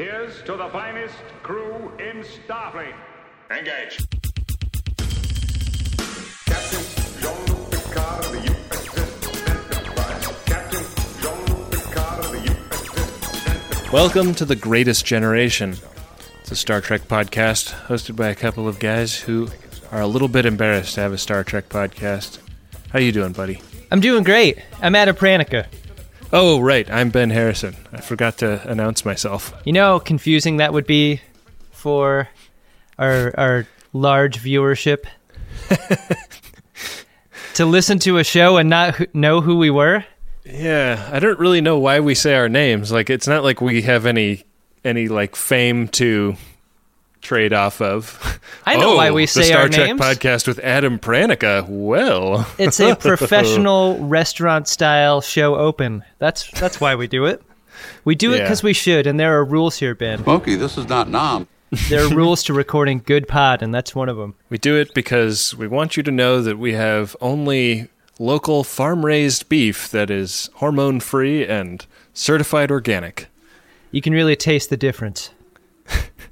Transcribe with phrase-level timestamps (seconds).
[0.00, 2.94] Here's to the finest crew in Starfleet.
[3.50, 3.98] Engage.
[6.46, 10.26] Captain Jean-Luc Picard of the USS Enterprise.
[10.46, 10.84] Captain
[11.20, 13.92] Jean-Luc Picard of the USS Enterprise.
[13.92, 15.76] Welcome to The Greatest Generation.
[16.40, 19.48] It's a Star Trek podcast hosted by a couple of guys who
[19.92, 22.38] are a little bit embarrassed to have a Star Trek podcast.
[22.88, 23.60] How you doing, buddy?
[23.90, 24.60] I'm doing great.
[24.80, 25.66] I'm Adam Pranica.
[26.32, 26.88] Oh, right.
[26.90, 27.76] I'm Ben Harrison.
[27.92, 29.52] I forgot to announce myself.
[29.64, 31.20] You know how confusing that would be
[31.72, 32.28] for
[32.98, 35.06] our our large viewership
[37.54, 40.04] to listen to a show and not who- know who we were.
[40.44, 42.92] Yeah, I don't really know why we say our names.
[42.92, 44.44] Like it's not like we have any
[44.84, 46.36] any like fame to
[47.20, 48.40] trade off of.
[48.66, 50.00] I know oh, why we the say Star our Trek names.
[50.00, 51.66] podcast with Adam Pranica.
[51.68, 56.04] Well, It's a professional restaurant style show open.
[56.18, 57.42] That's that's why we do it.
[58.04, 60.22] We do it because we should, and there are rules here, Ben.
[60.22, 61.48] Smokey, this is not nom.
[61.88, 64.34] There are rules to recording good pod, and that's one of them.
[64.48, 69.06] We do it because we want you to know that we have only local farm
[69.06, 73.28] raised beef that is hormone free and certified organic.
[73.92, 75.30] You can really taste the difference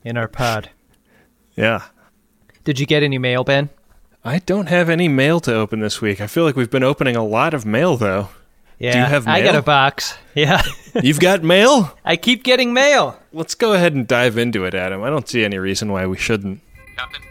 [0.04, 0.70] in our pod.
[1.58, 1.82] Yeah.
[2.64, 3.68] Did you get any mail, Ben?
[4.24, 6.20] I don't have any mail to open this week.
[6.20, 8.28] I feel like we've been opening a lot of mail though.
[8.78, 10.16] Yeah, Do you have I got a box.
[10.36, 10.62] Yeah,
[11.02, 11.96] You've got mail?
[12.04, 13.18] I keep getting mail.
[13.32, 15.02] Let's go ahead and dive into it, Adam.
[15.02, 16.60] I don't see any reason why we shouldn't.
[16.96, 17.22] Captain,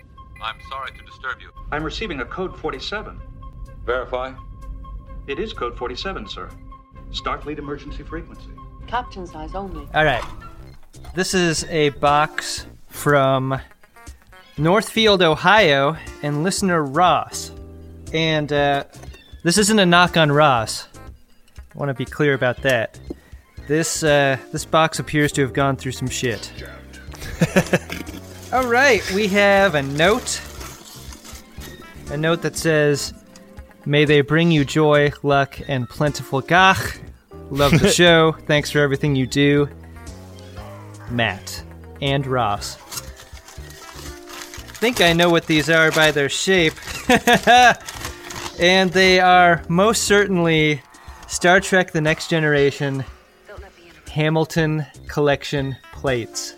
[0.44, 1.50] I'm sorry to disturb you.
[1.72, 3.22] I'm receiving a code 47.
[3.86, 4.34] Verify.
[5.28, 6.50] It is code 47, sir.
[7.12, 8.50] Starfleet emergency frequency.
[8.88, 9.88] Captain size only.
[9.94, 10.24] All right,
[11.16, 13.58] this is a box from
[14.58, 17.52] Northfield, Ohio, and listener Ross.
[18.14, 18.86] And uh,
[19.44, 20.88] this isn't a knock on Ross.
[21.56, 23.00] I want to be clear about that.
[23.68, 26.52] This uh, this box appears to have gone through some shit.
[28.54, 30.42] All right, we have a note.
[32.10, 33.14] A note that says,
[33.86, 37.00] "May they bring you joy, luck, and plentiful gagh.
[37.52, 38.32] Love the show.
[38.32, 39.70] Thanks for everything you do,
[41.12, 41.62] Matt
[42.02, 42.87] and Ross."
[44.80, 46.74] Think I know what these are by their shape.
[48.60, 50.82] and they are most certainly
[51.28, 53.04] Star Trek The Next Generation
[54.12, 56.56] Hamilton Collection plates.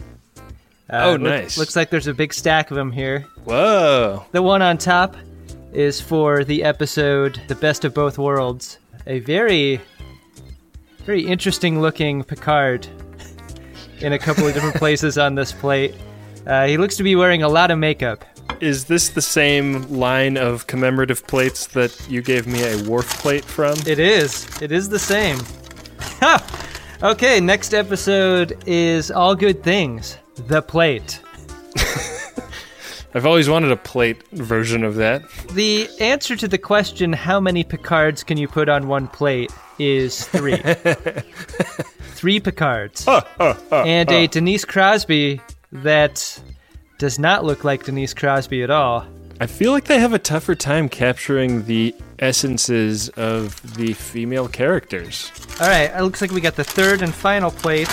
[0.90, 1.58] Uh, Oh, nice.
[1.58, 3.26] looks like there's a big stack of them here.
[3.44, 4.26] Whoa.
[4.32, 5.16] The one on top
[5.74, 8.80] is for the episode The Best of Both Worlds.
[9.06, 9.80] A very,
[11.06, 12.88] very interesting looking Picard
[14.00, 15.94] in a couple of different places on this plate.
[16.50, 18.26] Uh, he looks to be wearing a lot of makeup.
[18.60, 23.46] Is this the same line of commemorative plates that you gave me a Worf plate
[23.46, 23.78] from?
[23.86, 24.48] It is.
[24.60, 25.38] It is the same.
[27.02, 30.18] Okay, next episode is All Good Things
[30.48, 31.22] The Plate.
[33.14, 35.22] I've always wanted a plate version of that.
[35.54, 40.26] The answer to the question, how many Picards can you put on one plate, is
[40.28, 40.58] three.
[42.16, 43.08] three Picards.
[43.70, 45.40] and a Denise Crosby
[45.72, 46.42] that
[46.98, 49.06] does not look like Denise Crosby at all.
[49.42, 55.32] I feel like they have a tougher time capturing the essences of the female characters.
[55.62, 57.88] All right, it looks like we got the third and final plate.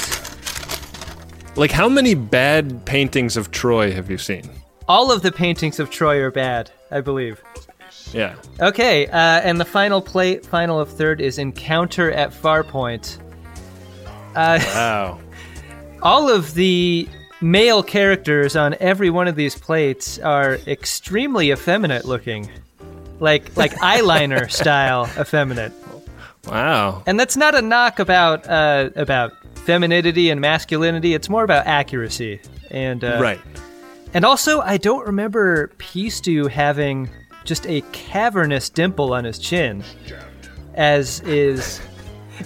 [1.54, 4.50] Like, how many bad paintings of Troi have you seen?
[4.88, 7.40] All of the paintings of Troi are bad, I believe.
[8.12, 8.34] Yeah.
[8.60, 13.18] Okay, uh, and the final plate, final of third, is Encounter at Farpoint.
[14.34, 15.20] Uh, Wow.
[16.02, 17.08] all of the
[17.40, 22.50] male characters on every one of these plates are extremely effeminate looking,
[23.20, 25.72] like like eyeliner style effeminate.
[26.46, 27.02] Wow.
[27.06, 31.14] And that's not a knock about uh, about femininity and masculinity.
[31.14, 33.40] It's more about accuracy and uh, Right.
[34.14, 37.10] And also, I don't remember Peastew having
[37.44, 39.84] just a cavernous dimple on his chin,
[40.74, 41.80] as is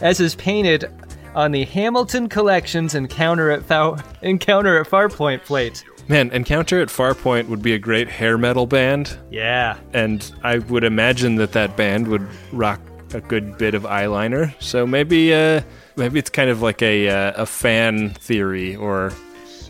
[0.01, 0.91] as is painted
[1.35, 5.85] on the Hamilton Collections Encounter at Far- Encounter at Farpoint plate.
[6.09, 10.83] Man, Encounter at Farpoint would be a great hair metal band, Yeah, and I would
[10.85, 12.81] imagine that that band would rock
[13.15, 14.53] a good bit of eyeliner.
[14.61, 15.63] So maybe, uh,
[15.97, 19.13] maybe it's kind of like a uh, a fan theory or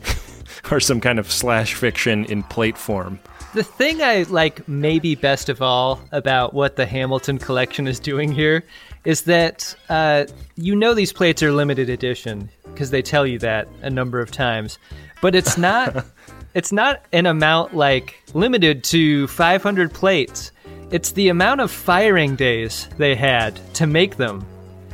[0.71, 3.19] or some kind of slash fiction in plate form.
[3.55, 8.32] The thing I like maybe best of all about what the Hamilton Collection is doing
[8.32, 8.64] here
[9.05, 10.26] is that uh,
[10.56, 14.31] you know these plates are limited edition because they tell you that a number of
[14.31, 14.79] times,
[15.20, 16.05] but it's not.
[16.52, 20.50] it's not an amount like limited to 500 plates.
[20.91, 24.44] It's the amount of firing days they had to make them.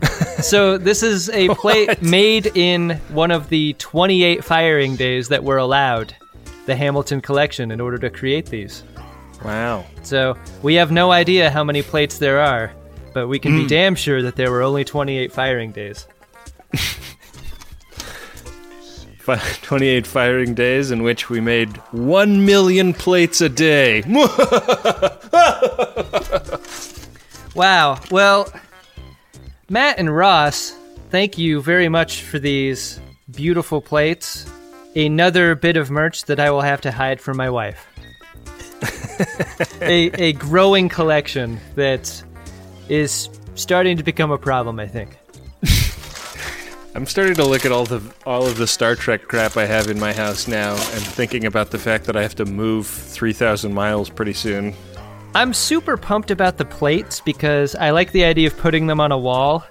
[0.43, 5.57] So this is a plate made in one of the 28 firing days that were
[5.57, 6.15] allowed,
[6.67, 8.85] the Hamilton collection, in order to create these.
[9.45, 9.85] Wow.
[10.03, 12.73] So we have no idea how many plates there are,
[13.15, 13.69] but we can be hmm.
[13.69, 16.07] damn sure that there were only 28 firing days.
[19.63, 24.03] 28 firing days in which we made 1 million plates a day.
[27.57, 27.99] Wow.
[28.11, 28.53] Well,
[29.71, 30.77] Matt and Ross,
[31.09, 34.45] thank you very much for these beautiful plates.
[34.97, 37.87] Another bit of merch that I will have to hide from my wife.
[39.83, 42.23] a, a growing collection that
[42.89, 45.19] is starting to become a problem, I think.
[46.95, 49.89] I'm starting to look at all the all of the Star Trek crap I have
[49.89, 53.75] in my house now and thinking about the fact that I have to move 3000
[53.75, 54.75] miles pretty soon.
[55.35, 59.13] I'm super pumped about the plates because I like the idea of putting them on
[59.13, 59.67] a wall,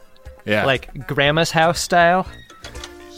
[0.46, 0.66] Yeah.
[0.68, 2.28] like grandma's house style.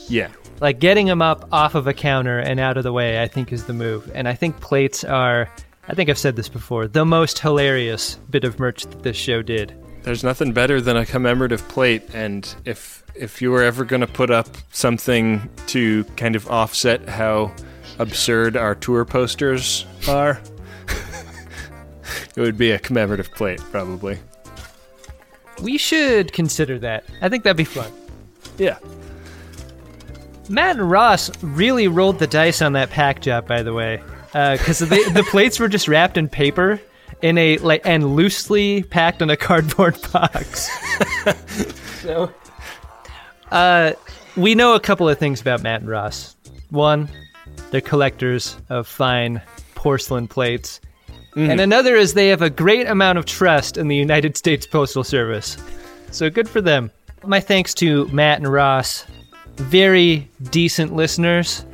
[0.07, 0.29] yeah.
[0.59, 3.53] Like getting them up off of a counter and out of the way, I think
[3.53, 4.11] is the move.
[4.15, 5.49] And I think plates are,
[5.87, 9.41] I think I've said this before, the most hilarious bit of merch that this show
[9.41, 9.73] did.
[10.03, 14.07] There's nothing better than a commemorative plate, and if if you were ever going to
[14.07, 17.51] put up something to kind of offset how
[17.99, 20.39] absurd our tour posters are,
[22.35, 24.19] it would be a commemorative plate, probably.
[25.61, 27.05] We should consider that.
[27.21, 27.91] I think that'd be fun.
[28.57, 28.77] Yeah.
[30.49, 34.01] Matt and Ross really rolled the dice on that pack job, by the way,
[34.31, 36.79] because the the plates were just wrapped in paper
[37.21, 40.69] in a like and loosely packed in a cardboard box.
[42.01, 42.31] so,
[43.51, 43.93] uh,
[44.35, 46.35] we know a couple of things about Matt and Ross.
[46.69, 47.09] One,
[47.71, 49.41] they're collectors of fine
[49.75, 50.79] porcelain plates.
[51.35, 55.03] And another is they have a great amount of trust in the United States Postal
[55.03, 55.55] Service.
[56.09, 56.89] So good for them.
[57.23, 59.05] My thanks to Matt and Ross,
[59.57, 61.65] very decent listeners,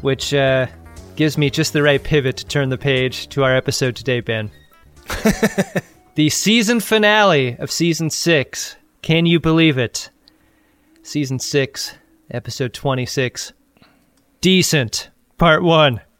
[0.00, 0.66] which uh,
[1.14, 4.50] gives me just the right pivot to turn the page to our episode today, Ben.
[6.14, 8.76] the season finale of season six.
[9.02, 10.10] Can you believe it?
[11.02, 11.94] Season six,
[12.30, 13.52] episode 26.
[14.40, 16.00] Decent, part one.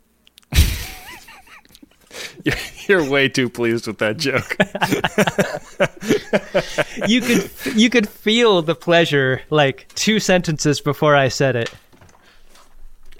[2.89, 4.57] You're way too pleased with that joke.
[7.07, 11.71] You could you could feel the pleasure like two sentences before I said it.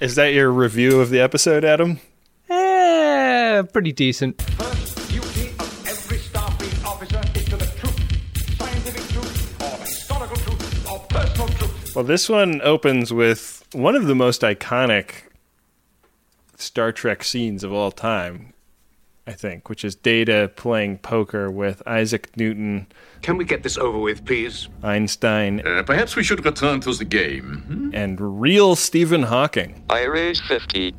[0.01, 2.01] Is that your review of the episode, Adam?
[2.49, 4.41] Eh, pretty decent.
[4.43, 8.59] First duty of every Starfleet officer is to the truth.
[8.59, 11.95] Scientific truth, or historical truth, or personal truth.
[11.95, 15.11] Well, this one opens with one of the most iconic
[16.57, 18.53] Star Trek scenes of all time,
[19.29, 22.87] I think, which is Data playing poker with Isaac Newton,
[23.23, 24.69] Can we get this over with, please?
[24.85, 27.63] Einstein, Uh, perhaps we should return to the game.
[27.67, 27.91] Hmm?
[27.93, 29.83] and real Stephen Hawking.
[29.91, 30.95] I raise 50.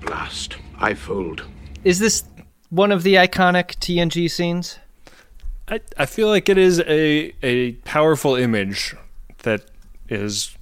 [0.00, 0.56] Blast.
[0.78, 1.42] I fold.
[1.84, 2.24] Is this
[2.70, 4.78] one of the iconic TNG scenes?
[5.68, 8.94] I, I feel like it is a a powerful image
[9.42, 9.62] that
[10.08, 10.56] is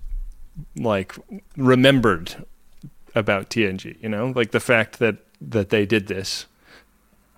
[0.76, 1.15] like
[1.56, 2.44] remembered
[3.15, 4.32] about TNG, you know?
[4.35, 6.47] Like the fact that that they did this.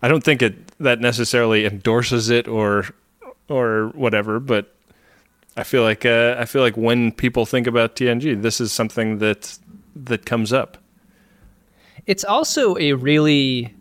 [0.02, 2.86] I don't think it that necessarily endorses it or
[3.48, 4.74] or whatever, but
[5.56, 9.18] I feel like uh, I feel like when people think about TNG, this is something
[9.18, 9.58] that
[9.94, 10.76] that comes up.
[12.06, 13.74] It's also a really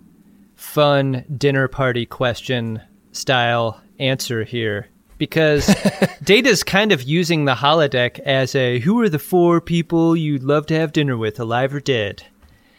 [0.55, 2.81] fun dinner party question
[3.11, 5.73] style answer here because
[6.23, 10.65] Data's kind of using the holodeck as a who are the four people you'd love
[10.67, 12.23] to have dinner with, alive or dead.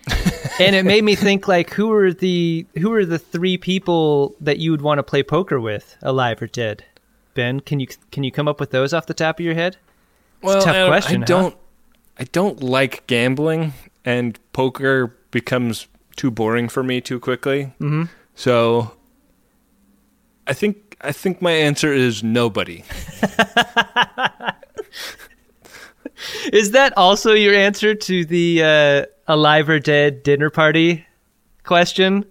[0.61, 4.59] and it made me think like who are the who are the three people that
[4.59, 6.85] you would want to play poker with, alive or dead?
[7.35, 9.77] Ben, can you can you come up with those off the top of your head?
[10.43, 11.27] Well, tough I, question, I huh?
[11.27, 11.57] don't.
[12.19, 15.87] I don't like gambling, and poker becomes
[16.17, 17.65] too boring for me too quickly.
[17.81, 18.05] Mm-hmm.
[18.35, 18.93] So,
[20.47, 22.85] I think I think my answer is nobody.
[26.53, 31.05] Is that also your answer to the uh, alive or dead dinner party
[31.65, 32.25] question?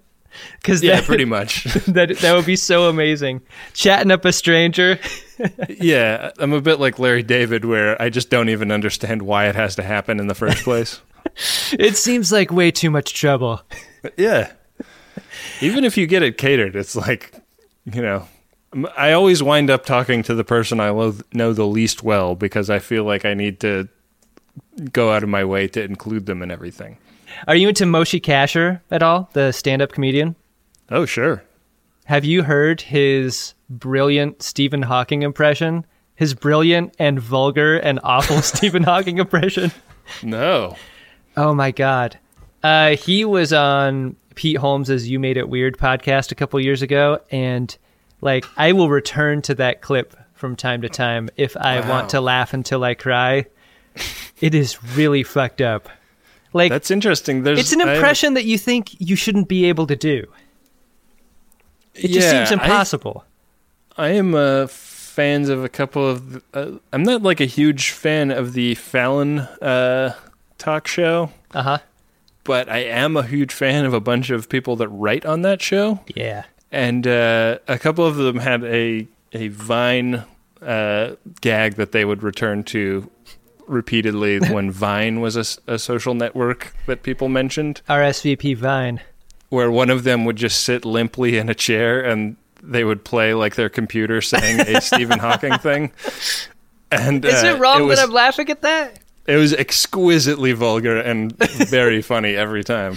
[0.61, 1.63] Because Yeah, pretty much.
[1.85, 3.41] that that would be so amazing.
[3.73, 4.99] Chatting up a stranger.
[5.69, 9.55] yeah, I'm a bit like Larry David, where I just don't even understand why it
[9.55, 11.01] has to happen in the first place.
[11.73, 13.61] It seems like way too much trouble.
[14.15, 14.51] yeah,
[15.59, 17.33] even if you get it catered, it's like
[17.91, 18.27] you know.
[18.97, 22.69] I always wind up talking to the person I lo- know the least well because
[22.69, 23.87] I feel like I need to
[24.91, 26.97] go out of my way to include them in everything.
[27.47, 30.35] Are you into Moshe Kasher at all, the stand-up comedian?
[30.89, 31.43] Oh, sure.
[32.05, 38.83] Have you heard his brilliant Stephen Hawking impression his brilliant and vulgar and awful Stephen
[38.83, 39.71] Hawking impression?
[40.23, 40.77] No.
[41.35, 42.17] Oh my god.
[42.63, 47.19] Uh, he was on Pete Holmes's "You Made It Weird" podcast a couple years ago,
[47.31, 47.77] and
[48.21, 51.89] like I will return to that clip from time to time if I Wow.
[51.89, 53.45] want to laugh until I cry.
[54.41, 55.87] it is really fucked up.
[56.53, 57.43] Like That's interesting.
[57.43, 60.25] There's it's an I- impression that you think you shouldn't be able to do.
[61.93, 63.25] It just Yeah, seems I- impossible.
[63.97, 66.43] I am uh, fans of a couple of.
[66.53, 70.13] Uh, I'm not like a huge fan of the Fallon uh,
[70.57, 71.77] talk show, Uh huh.
[72.43, 75.61] but I am a huge fan of a bunch of people that write on that
[75.61, 76.01] show.
[76.13, 76.43] Yeah.
[76.71, 80.23] And uh, a couple of them had a a Vine
[80.61, 83.09] uh, gag that they would return to
[83.67, 87.81] repeatedly when Vine was a social network that people mentioned.
[87.89, 89.01] RSVP Vine.
[89.49, 93.33] where one of them would just sit limply in a chair and they would play
[93.33, 95.91] like their computer saying a Stephen Hawking thing.
[96.91, 98.99] And Is uh, it wrong was, that I'm laughing at that?
[99.27, 102.95] It was exquisitely vulgar and very funny every time.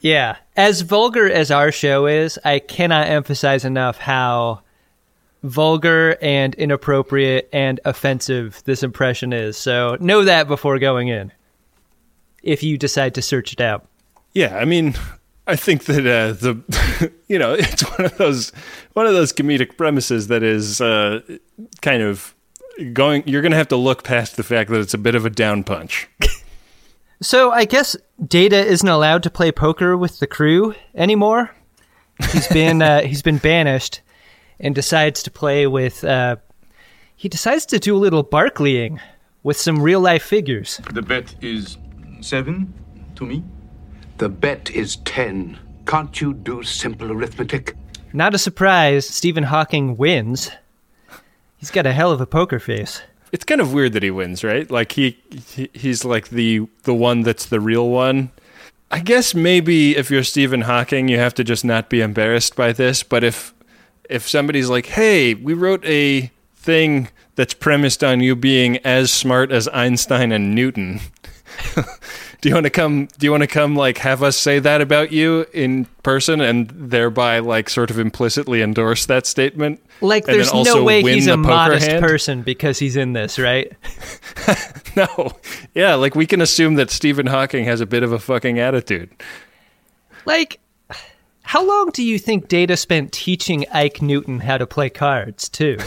[0.00, 0.36] Yeah.
[0.56, 4.62] As vulgar as our show is, I cannot emphasize enough how
[5.42, 9.56] vulgar and inappropriate and offensive this impression is.
[9.56, 11.32] So know that before going in.
[12.42, 13.86] If you decide to search it out.
[14.32, 14.94] Yeah, I mean,
[15.46, 18.52] I think that uh, the you know it's one of those
[18.94, 21.20] one of those comedic premises that is uh,
[21.82, 22.34] kind of
[22.92, 23.24] going.
[23.26, 25.30] You're going to have to look past the fact that it's a bit of a
[25.30, 26.08] down punch.
[27.22, 27.96] So I guess
[28.26, 31.54] Data isn't allowed to play poker with the crew anymore.
[32.32, 34.00] He's been uh, he's been banished,
[34.58, 36.02] and decides to play with.
[36.04, 36.36] Uh,
[37.16, 39.00] he decides to do a little Barclaying
[39.42, 40.80] with some real life figures.
[40.92, 41.76] The bet is
[42.22, 42.72] seven
[43.16, 43.42] to me.
[44.16, 45.58] The bet is ten.
[45.86, 47.76] Can't you do simple arithmetic?
[48.12, 50.50] Not a surprise, Stephen Hawking wins.
[51.58, 53.02] He's got a hell of a poker face.
[53.32, 54.70] It's kind of weird that he wins, right?
[54.70, 58.30] Like he, he he's like the the one that's the real one.
[58.90, 62.72] I guess maybe if you're Stephen Hawking, you have to just not be embarrassed by
[62.72, 63.02] this.
[63.04, 63.54] But if
[64.08, 69.52] if somebody's like, "Hey, we wrote a thing that's premised on you being as smart
[69.52, 71.00] as Einstein and Newton,"
[72.40, 73.08] do you want to come?
[73.18, 76.70] Do you want to come like have us say that about you in person and
[76.70, 79.82] thereby like sort of implicitly endorse that statement?
[80.00, 82.02] Like, And there's no way he's a modest hand?
[82.02, 83.72] person because he's in this, right?
[84.96, 85.32] No.
[85.72, 89.08] Yeah, like we can assume that Stephen Hawking has a bit of a fucking attitude.
[90.26, 90.58] Like,
[91.42, 95.78] how long do you think Data spent teaching Ike Newton how to play cards, too?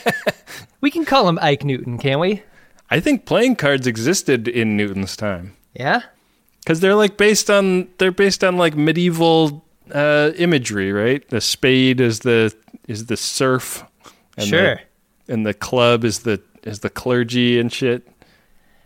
[0.80, 2.42] we can call him Ike Newton, can't we?
[2.90, 6.02] I think playing cards existed in Newton's time Yeah?
[6.66, 11.28] cuz they're like based on they're based on like medieval uh imagery, right?
[11.28, 12.54] The spade is the
[12.88, 13.84] is the serf
[14.36, 14.80] and Sure.
[15.26, 18.06] the, and the club is the is the clergy and shit.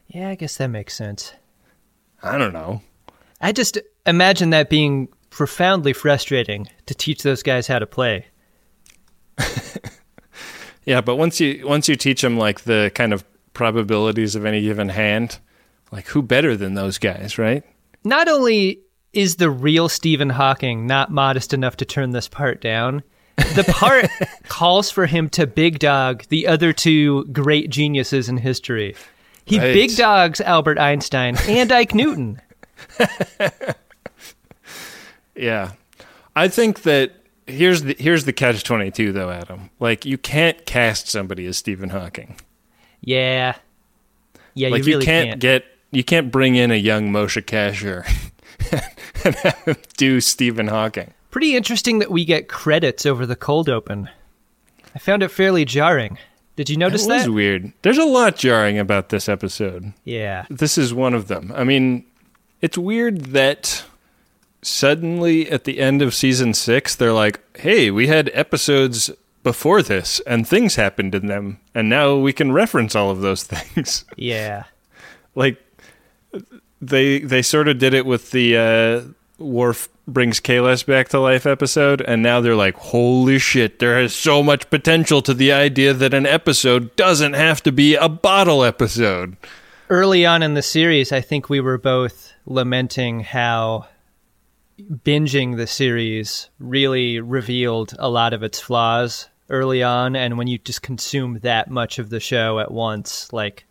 [0.08, 1.32] Yeah, I guess that makes sense.
[2.22, 2.80] I don't know.
[3.40, 8.26] I just imagine that being profoundly frustrating to teach those guys how to play.
[10.84, 13.24] Yeah, but once you once you teach them like the kind of
[13.54, 15.38] probabilities of any given hand,
[15.92, 17.62] like who better than those guys, right?
[18.04, 18.80] Not only
[19.12, 23.02] is the real Stephen Hawking not modest enough to turn this part down,
[23.36, 24.10] the part
[24.48, 28.94] calls for him to big dog the other two great geniuses in history.
[29.44, 29.72] He Right.
[29.72, 32.40] big dogs Albert Einstein and Ike Newton.
[35.34, 35.72] Yeah.
[36.34, 37.12] I think that
[37.46, 39.70] here's the here's the catch 22 though, Adam.
[39.78, 42.36] Like you can't cast somebody as Stephen Hawking.
[43.00, 43.56] Yeah.
[44.54, 45.40] Yeah, like you really can't, can't.
[45.40, 45.64] get
[45.96, 48.04] you can't bring in a young Moshe Kasher
[49.66, 51.12] and do Stephen Hawking.
[51.30, 54.08] Pretty interesting that we get credits over the cold open.
[54.94, 56.18] I found it fairly jarring.
[56.56, 57.30] Did you notice That was that?
[57.32, 57.72] weird.
[57.82, 59.92] There's a lot jarring about this episode.
[60.04, 60.46] Yeah.
[60.48, 61.52] This is one of them.
[61.54, 62.04] I mean,
[62.62, 63.84] it's weird that
[64.62, 69.10] suddenly at the end of season 6 they're like, "Hey, we had episodes
[69.42, 73.42] before this and things happened in them and now we can reference all of those
[73.52, 74.64] things." Yeah.
[75.34, 75.58] like
[76.80, 81.44] they they sort of did it with the uh Worf brings Kahless back to life
[81.44, 85.92] episode and now they're like holy shit there is so much potential to the idea
[85.92, 89.36] that an episode doesn't have to be a bottle episode
[89.88, 93.86] early on in the series, I think we were both lamenting how
[94.78, 100.16] binging the series really revealed a lot of its flaws early on.
[100.16, 103.64] And when you just consume that much of the show at once, like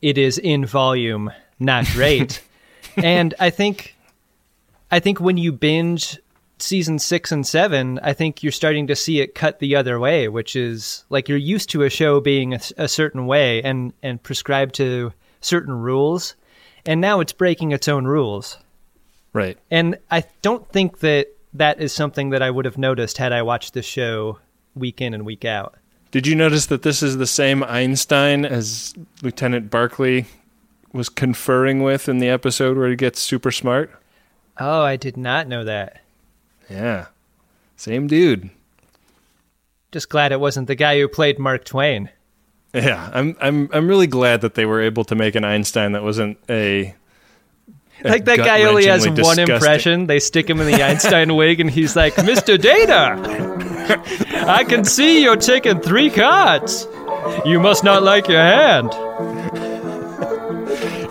[0.00, 1.30] it is in volume,
[1.62, 2.42] not great.
[2.96, 3.96] and I think,
[4.90, 6.18] I think when you binge
[6.58, 10.28] season six and seven, I think you're starting to see it cut the other way,
[10.28, 14.22] which is like you're used to a show being a, a certain way and and
[14.22, 16.34] prescribed to certain rules,
[16.86, 18.58] and now it's breaking its own rules.
[19.32, 19.58] Right.
[19.70, 23.42] And I don't think that that is something that I would have noticed had I
[23.42, 24.38] watched this show
[24.74, 25.76] week in and week out.
[26.10, 30.26] Did you notice that this is the same Einstein as Lieutenant Barclay
[30.92, 33.90] was conferring with in the episode where he gets super smart?
[34.58, 36.02] Oh, I did not know that.
[36.68, 37.06] Yeah.
[37.76, 38.50] Same dude.
[39.90, 42.10] Just glad it wasn't the guy who played Mark Twain.
[42.74, 46.02] Yeah, I'm I'm I'm really glad that they were able to make an Einstein that
[46.02, 46.94] wasn't a,
[48.02, 50.06] a Like that guy only has gut-wrenchingly one impression.
[50.06, 52.58] They stick him in the Einstein wig, and he's like, "Mr.
[52.58, 53.18] Data,
[54.46, 56.88] I can see you're taking three cards.
[57.44, 58.90] You must not like your hand."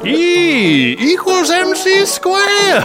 [0.06, 2.82] E equals MC square.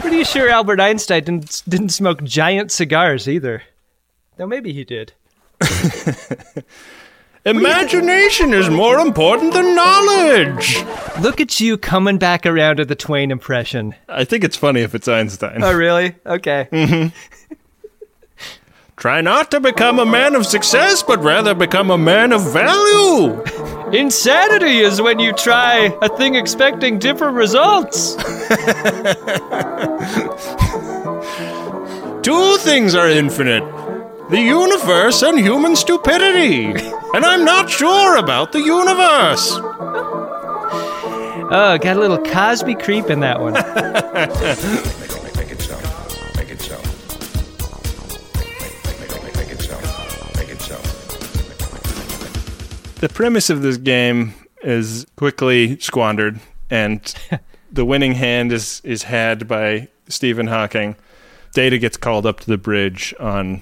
[0.00, 3.62] Pretty sure Albert Einstein didn't didn't smoke giant cigars either.
[4.36, 5.12] Though maybe he did.
[7.46, 10.82] Imagination is more important than knowledge.
[11.20, 13.94] Look at you coming back around to the Twain impression.
[14.08, 15.62] I think it's funny if it's Einstein.
[15.62, 16.14] Oh, really?
[16.24, 16.68] Okay.
[16.72, 17.54] Mm-hmm.
[19.04, 23.44] Try not to become a man of success, but rather become a man of value.
[23.92, 28.14] Insanity is when you try a thing expecting different results.
[32.22, 33.62] Two things are infinite
[34.30, 36.72] the universe and human stupidity.
[37.14, 39.50] And I'm not sure about the universe.
[41.52, 43.52] Oh, got a little Cosby creep in that one.
[53.04, 54.32] The premise of this game
[54.62, 57.14] is quickly squandered, and
[57.70, 60.96] the winning hand is, is had by Stephen Hawking.
[61.52, 63.60] Data gets called up to the bridge on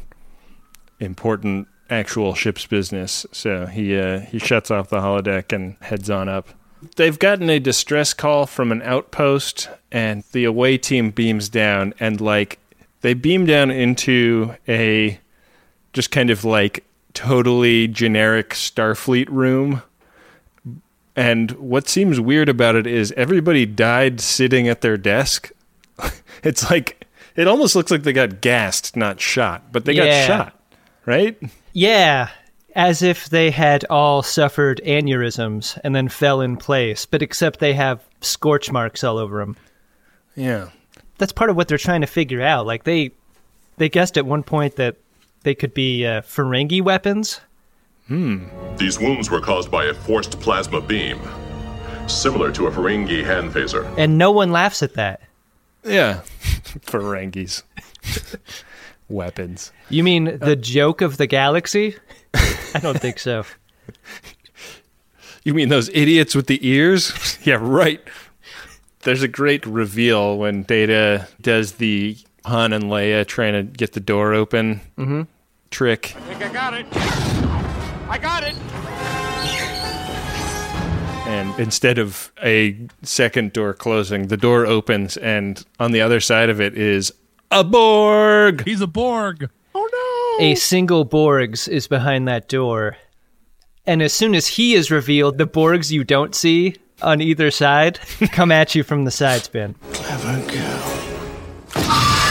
[1.01, 6.29] important actual ship's business, so he uh, he shuts off the holodeck and heads on
[6.29, 6.51] up.
[6.95, 12.21] They've gotten a distress call from an outpost, and the away team beams down, and
[12.21, 12.61] like
[13.01, 15.19] they beam down into a
[15.93, 19.83] just kind of like totally generic Starfleet room.
[21.15, 25.51] And what seems weird about it is everybody died sitting at their desk.
[26.43, 30.27] it's like it almost looks like they got gassed, not shot, but they Yeah.
[30.27, 30.61] got shot,
[31.05, 31.39] right?
[31.75, 32.29] Yeah,
[32.75, 37.75] as if they had all suffered aneurysms and then fell in place, but except they
[37.75, 39.57] have scorch marks all over them.
[40.35, 40.71] Yeah.
[41.19, 42.67] That's part of what they're trying to figure out.
[42.67, 43.13] Like they
[43.77, 44.97] they guessed at one point that
[45.43, 47.41] they could be uh, Ferengi weapons.
[48.09, 48.45] Hmm.
[48.77, 51.21] These wounds were caused by a forced plasma beam,
[52.09, 53.93] similar to a Ferengi hand phaser.
[53.97, 55.21] And no one laughs at that.
[55.85, 56.21] Yeah.
[56.87, 57.63] Ferengis.
[59.09, 59.73] Weapons.
[59.91, 61.97] You mean the joke of the galaxy?
[62.35, 63.45] I don't think so.
[65.45, 67.37] You mean those idiots with the ears?
[67.43, 68.01] yeah, right.
[69.01, 74.01] There's a great reveal when Data does the Han and Leia trying to get the
[74.01, 75.23] door open mm-hmm.
[75.71, 76.15] trick.
[76.17, 76.87] I think I got it.
[78.09, 78.55] I got it.
[81.27, 86.51] And instead of a second door closing, the door opens, and on the other side
[86.51, 87.13] of it is
[87.51, 88.65] a Borg.
[88.65, 89.49] He's a Borg.
[89.75, 90.45] Oh no!
[90.45, 92.97] A single Borgs is behind that door.
[93.87, 97.99] And as soon as he is revealed, the Borgs you don't see on either side
[98.33, 99.75] come at you from the side spin.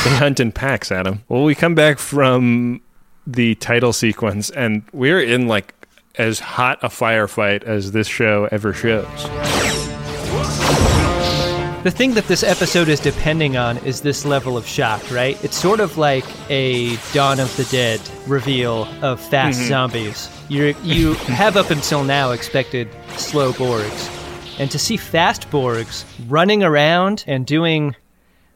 [0.04, 1.24] They hunt in packs, Adam.
[1.30, 2.82] Well, we come back from
[3.28, 5.74] the title sequence, and we're in like
[6.16, 9.08] as hot a firefight as this show ever shows.
[11.84, 15.44] The thing that this episode is depending on is this level of shock, right?
[15.44, 19.70] It's sort of like a Dawn of the Dead reveal of fast mm-hmm.
[19.70, 20.30] zombies.
[20.48, 22.88] You you have up until now expected
[23.18, 27.96] slow Borgs, and to see fast Borgs running around and doing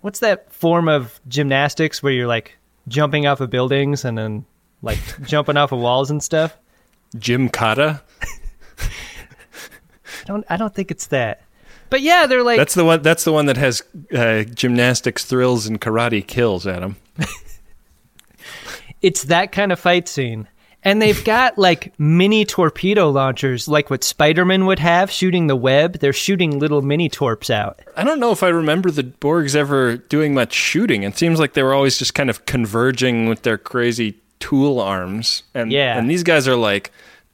[0.05, 2.55] what's that form of gymnastics where you're like
[2.87, 4.45] jumping off of buildings and then
[4.83, 6.55] like jumping off of walls and stuff?
[7.51, 8.03] Cotta.
[8.79, 8.87] I
[10.27, 11.41] don't I don't think it's that.
[11.89, 13.01] But yeah, they're like That's the one.
[13.01, 13.81] That's the one that has
[14.15, 16.97] uh, gymnastics thrills and karate kills, Adam.
[19.01, 20.47] it's that kind of fight scene.
[20.85, 25.55] And they've got like mini torpedo launchers, like what Spider Man would have shooting the
[25.55, 25.93] web.
[25.99, 27.79] They're shooting little mini torps out.
[27.97, 31.01] I don't know if I remember the Borgs ever doing much shooting.
[31.03, 35.41] It seems like they were always just kind of converging with their crazy tool arms.
[35.55, 35.97] And Yeah.
[35.97, 36.91] and these guys are like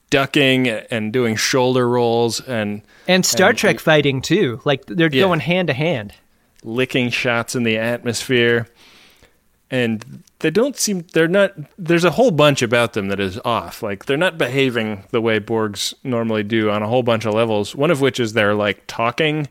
[0.09, 4.61] ducking and doing shoulder rolls and And Star And- Trek fighting too.
[4.63, 5.23] Like they're Yeah.
[5.23, 6.13] going hand to hand.
[6.63, 8.67] licking shots in the atmosphere.
[9.71, 13.81] And they don't seem they're not there's a whole bunch about them that is off.
[13.81, 17.75] Like they're not behaving the way Borgs normally do on a whole bunch of levels.
[17.75, 19.47] One of which is they're like talking.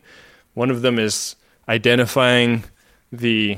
[0.53, 1.35] One of them is
[1.67, 2.65] identifying
[3.11, 3.57] the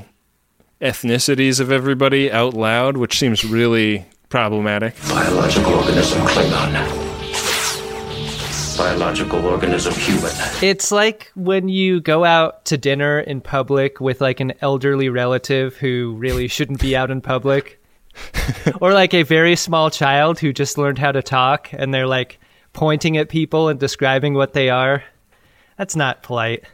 [0.80, 4.94] ethnicities of everybody out loud, which seems really problematic.
[5.08, 7.03] Biological organism Klingon.
[8.76, 10.32] Biological organism human.
[10.62, 15.76] It's like when you go out to dinner in public with like an elderly relative
[15.76, 17.80] who really shouldn't be out in public.
[18.80, 22.38] or like a very small child who just learned how to talk and they're like
[22.72, 25.04] pointing at people and describing what they are.
[25.78, 26.64] That's not polite.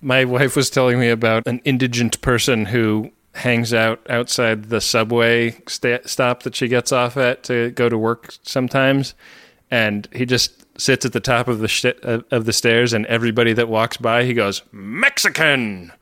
[0.00, 5.56] My wife was telling me about an indigent person who hangs out outside the subway
[5.66, 9.14] sta- stop that she gets off at to go to work sometimes,
[9.70, 13.06] and he just sits at the top of the sh- uh, of the stairs, and
[13.06, 15.92] everybody that walks by, he goes Mexican,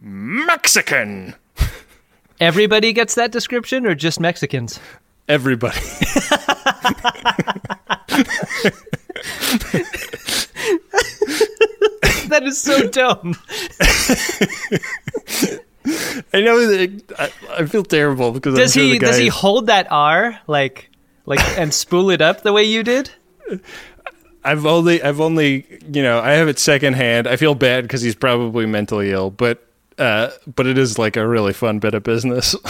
[0.00, 1.34] Mexican.
[2.40, 4.80] Everybody gets that description, or just Mexicans?
[5.28, 5.78] Everybody.
[12.28, 13.36] that is so dumb.
[16.34, 19.66] I know that I, I feel terrible because Does I'm sure he does he hold
[19.66, 20.90] that R like
[21.26, 23.10] like and spool it up the way you did?
[24.44, 27.26] I've only, I've only, you know, I have it secondhand.
[27.26, 29.66] I feel bad because he's probably mentally ill, but,
[29.98, 32.54] uh, but it is like a really fun bit of business.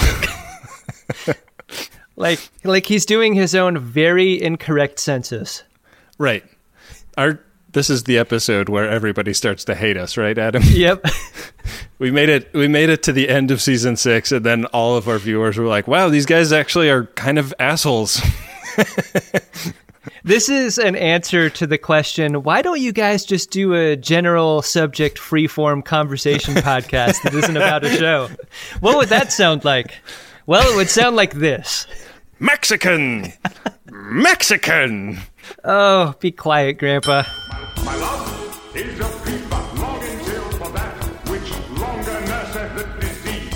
[2.15, 5.63] Like like he's doing his own very incorrect census.
[6.19, 6.45] right.
[7.17, 7.41] Our
[7.73, 10.63] this is the episode where everybody starts to hate us, right, Adam?
[10.67, 11.07] Yep.
[11.99, 12.53] we made it.
[12.53, 15.57] We made it to the end of season six, and then all of our viewers
[15.57, 18.21] were like, "Wow, these guys actually are kind of assholes."
[20.25, 24.63] This is an answer to the question why don't you guys just do a general
[24.63, 28.29] subject free form conversation podcast that isn't about a show?
[28.81, 29.95] What would that sound like?
[30.47, 31.87] Well, it would sound like this.
[32.41, 33.33] Mexican,
[33.91, 35.21] Mexican.
[35.65, 37.23] Oh, be quiet, Grandpa.
[37.85, 40.95] My love is a fever longing till for that
[41.29, 43.55] which longer nurseth the disease.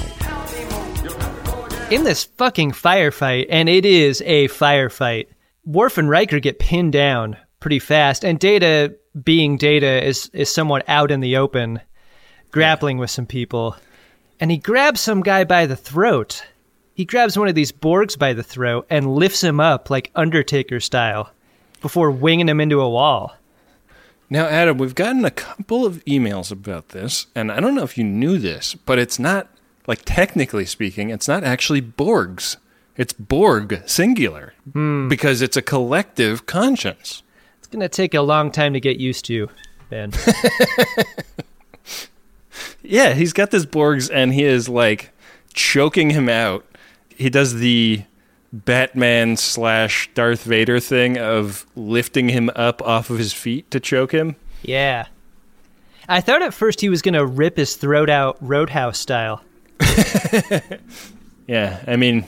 [1.90, 5.26] In this fucking firefight, and it is a firefight,
[5.66, 10.84] Worf and Riker get pinned down pretty fast, and Data, being Data, is, is somewhat
[10.86, 11.80] out in the open,
[12.52, 13.76] grappling with some people.
[14.38, 16.46] And he grabs some guy by the throat.
[16.94, 20.78] He grabs one of these Borgs by the throat and lifts him up like Undertaker
[20.78, 21.32] style
[21.82, 23.36] before winging him into a wall.
[24.30, 27.98] Now, Adam, we've gotten a couple of emails about this, and I don't know if
[27.98, 29.48] you knew this, but it's not,
[29.86, 32.56] like, technically speaking, it's not actually Borgs.
[32.96, 35.08] It's Borg, singular, Hmm.
[35.08, 37.22] because it's a collective conscience.
[37.58, 39.48] It's going to take a long time to get used to,
[39.90, 40.12] Ben.
[42.82, 45.10] Yeah, he's got this Borgs, and he is, like,
[45.52, 46.64] choking him out.
[47.08, 48.04] He does the
[48.52, 54.12] Batman slash Darth Vader thing of lifting him up off of his feet to choke
[54.12, 54.36] him.
[54.62, 55.06] Yeah.
[56.08, 59.42] I thought at first he was going to rip his throat out Roadhouse style.
[61.48, 62.24] Yeah, I mean,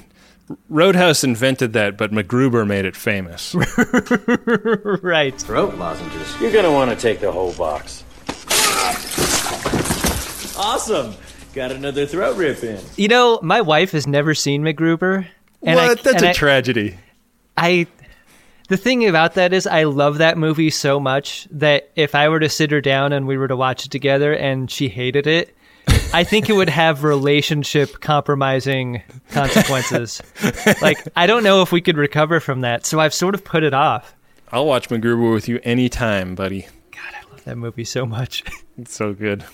[0.68, 3.54] Roadhouse invented that, but MacGruber made it famous.
[5.02, 5.38] right.
[5.40, 6.40] Throat lozenges.
[6.40, 8.04] You're gonna want to take the whole box.
[10.56, 11.14] Awesome.
[11.54, 12.80] Got another throat rip in.
[12.96, 15.26] You know, my wife has never seen MacGruber.
[15.62, 16.02] And I, what?
[16.02, 16.96] That's and a I- tragedy.
[17.56, 17.87] I
[18.68, 22.38] the thing about that is I love that movie so much that if I were
[22.40, 25.56] to sit her down and we were to watch it together and she hated it,
[26.12, 30.23] I think it would have relationship compromising consequences.
[30.81, 33.62] like I don't know if we could recover from that, so I've sort of put
[33.62, 34.14] it off.
[34.51, 36.66] I'll watch MacGruber with you anytime, buddy.
[36.90, 38.44] God, I love that movie so much.
[38.79, 39.44] It's so good.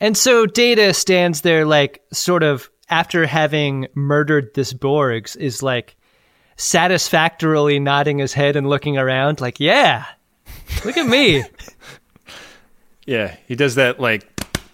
[0.00, 5.96] And so Data stands there, like, sort of after having murdered this Borgs, is like
[6.56, 10.06] satisfactorily nodding his head and looking around, like, yeah,
[10.84, 11.44] look at me.
[13.06, 14.29] Yeah, he does that like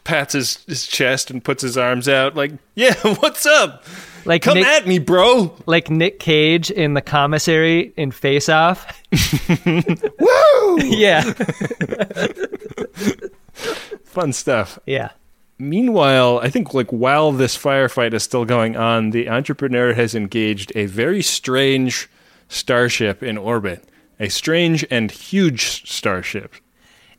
[0.07, 3.85] pats his, his chest and puts his arms out like, "Yeah, what's up?
[4.25, 8.87] Like Come Nick- at me, bro." like Nick Cage in the commissary in Face Off.
[10.19, 10.79] Woo!
[10.83, 11.23] yeah,
[14.05, 14.79] Fun stuff.
[14.87, 15.11] yeah.
[15.59, 20.71] Meanwhile, I think like while this firefight is still going on, the entrepreneur has engaged
[20.75, 22.09] a very strange
[22.49, 23.85] starship in orbit.
[24.21, 26.55] A strange and huge starship.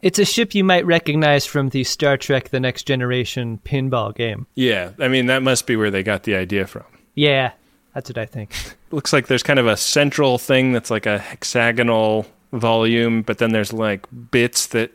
[0.01, 4.45] It's a ship you might recognize from the Star Trek The Next Generation pinball game.
[4.55, 6.85] Yeah, I mean that must be where they got the idea from.
[7.15, 7.53] Yeah,
[7.93, 8.53] that's what I think.
[8.91, 13.51] looks like there's kind of a central thing that's like a hexagonal volume, but then
[13.51, 14.91] there's like bits that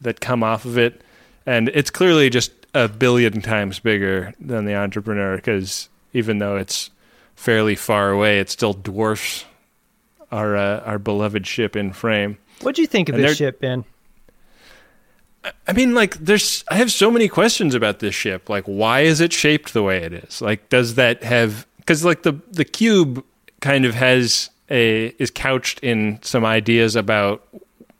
[0.00, 1.02] that come off of it,
[1.46, 6.90] and it's clearly just a billion times bigger than the Entrepreneur because even though it's
[7.34, 9.44] fairly far away, it still dwarfs
[10.30, 12.36] our uh, our beloved ship in frame.
[12.60, 13.84] What do you think of And this ship, Ben?
[15.66, 16.64] I mean, like, there's.
[16.68, 18.48] I have so many questions about this ship.
[18.48, 20.40] Like, why is it shaped the way it is?
[20.42, 21.66] Like, does that have?
[21.78, 23.24] Because like the the cube
[23.60, 27.46] kind of has a is couched in some ideas about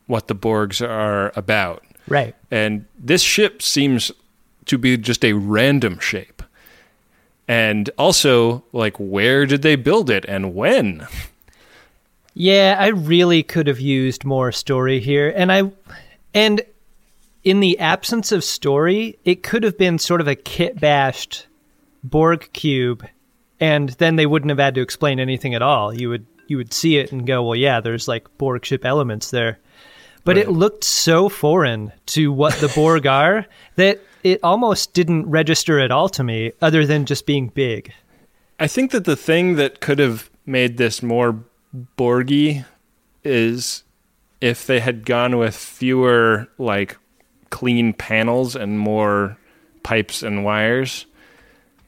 [0.07, 2.35] what the Borgs are about, Right.
[2.51, 4.11] and this ship seems
[4.67, 6.43] to be just a random shape.
[7.47, 11.07] And also, like, where did they build it and when?
[12.35, 15.71] Yeah, I really could have used more story here, and I,
[16.35, 16.61] and
[17.44, 21.46] in the absence of story, it could have been sort of a kit bashed
[22.05, 23.07] Borg cube,
[23.61, 25.92] and then they wouldn't have had to explain anything at all.
[25.92, 29.31] You would you would see it and go, well, yeah, there's like Borg ship elements
[29.31, 29.59] there,
[30.24, 33.46] but it looked so foreign to what the Borg are
[33.77, 37.92] that it almost didn't register at all to me, other than just being big.
[38.59, 41.44] I think that the thing that could have made this more
[41.96, 42.64] Borgy
[43.22, 43.85] is
[44.40, 46.96] if they had gone with fewer like
[47.51, 49.37] clean panels and more
[49.83, 51.07] pipes and wires.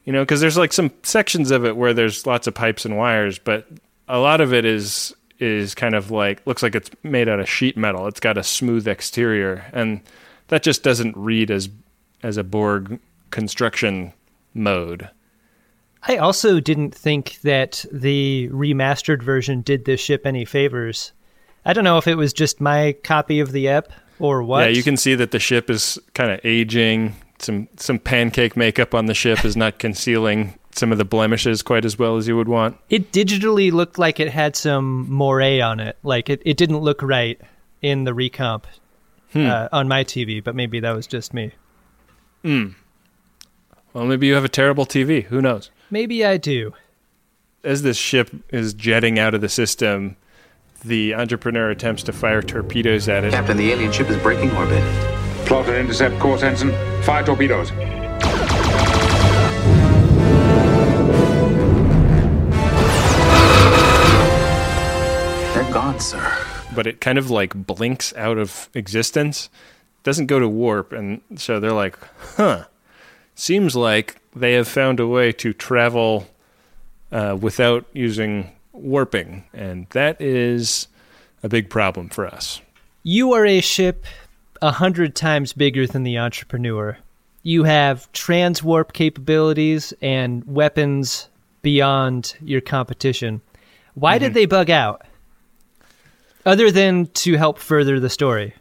[0.05, 2.97] You know, because there's like some sections of it where there's lots of pipes and
[2.97, 3.67] wires, but
[4.07, 7.49] a lot of it is is kind of like looks like it's made out of
[7.49, 8.07] sheet metal.
[8.07, 10.01] It's got a smooth exterior, and
[10.47, 11.69] that just doesn't read as
[12.23, 14.13] as a Borg construction
[14.53, 15.09] mode.
[16.03, 21.11] I also didn't think that the remastered version did this ship any favors.
[21.63, 24.61] I don't know if it was just my copy of the ep or what.
[24.61, 27.15] Yeah, you can see that the ship is kind of aging.
[27.39, 31.83] Some some pancake makeup on the ship is not concealing some of the blemishes quite
[31.83, 32.77] as well as you would want.
[32.89, 35.97] It digitally looked like it had some moiré on it.
[36.03, 37.41] Like it, it didn't look right
[37.81, 38.63] in the recomp
[39.33, 39.45] Hmm.
[39.47, 41.51] uh, on my TV, but maybe that was just me.
[42.43, 42.75] Mm.
[43.93, 45.23] Well, maybe you have a terrible TV.
[45.25, 45.71] Who knows?
[45.89, 46.73] Maybe I do.
[47.63, 50.17] As this ship is jetting out of the system,
[50.83, 53.31] the entrepreneur attempts to fire torpedoes at it.
[53.31, 54.83] Captain, the alien ship is breaking orbit.
[55.45, 56.71] Plot and intercept course, Ensign.
[57.03, 57.71] Fire torpedoes.
[65.53, 66.37] They're gone, sir.
[66.73, 69.49] but it kind of like blinks out of existence.
[70.03, 71.97] Doesn't go to warp, and so they're like,
[72.37, 72.65] "Huh."
[73.35, 76.27] Seems like they have found a way to travel
[77.11, 80.87] uh, without using warping, and that is
[81.43, 82.61] a big problem for us.
[83.03, 84.05] You are a ship
[84.61, 86.97] a hundred times bigger than the entrepreneur.
[87.43, 91.29] You have transwarp capabilities and weapons
[91.61, 93.41] beyond your competition.
[93.95, 94.33] Why did mm-hmm.
[94.35, 95.01] they bug out?
[96.45, 98.53] Other than to help further the story.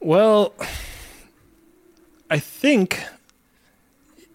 [0.00, 0.54] Well,
[2.30, 3.02] I think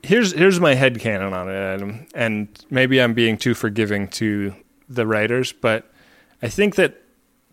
[0.04, 4.54] here's here's my headcanon on it, Adam, and maybe I'm being too forgiving to
[4.90, 5.92] the writers, but
[6.42, 7.02] I think that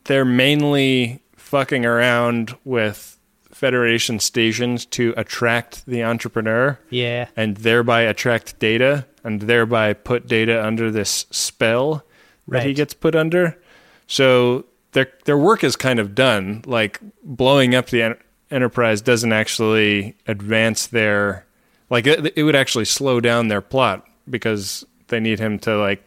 [0.04, 3.18] they're mainly fucking around with
[3.52, 7.26] Federation stations to attract the entrepreneur Yeah.
[7.36, 12.04] and thereby attract data and thereby put data under this spell
[12.46, 13.58] that he gets put under.
[14.06, 16.62] So their their work is kind of done.
[16.66, 18.16] Like blowing up the en-
[18.50, 21.44] Enterprise doesn't actually advance their
[21.90, 26.02] like it, it would actually slow down their plot because they need him to like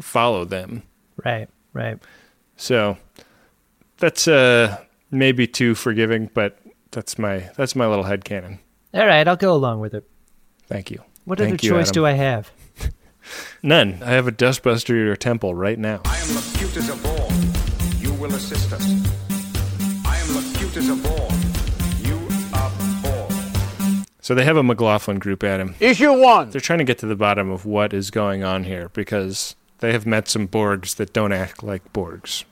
[0.00, 0.82] follow them.
[1.24, 1.98] Right, right.
[2.56, 2.96] So
[3.98, 4.78] that's uh
[5.10, 6.58] maybe too forgiving, but
[6.90, 8.58] that's my that's my little headcanon.
[8.94, 10.08] All right, I'll go along with it.
[10.68, 11.02] Thank you.
[11.24, 12.02] What Thank other you, choice Adam.
[12.02, 12.50] do I have?
[13.62, 14.02] None.
[14.02, 16.00] I have a dustbuster at your temple right now.
[16.04, 18.00] I am Locutus of Borg.
[18.00, 18.84] You will assist us.
[20.06, 21.15] I am Locutus of Borg.
[21.15, 21.15] You
[24.26, 25.76] So they have a McLaughlin group at him.
[25.78, 26.50] Issue one.
[26.50, 29.92] They're trying to get to the bottom of what is going on here because they
[29.92, 32.42] have met some Borgs that don't act like Borgs.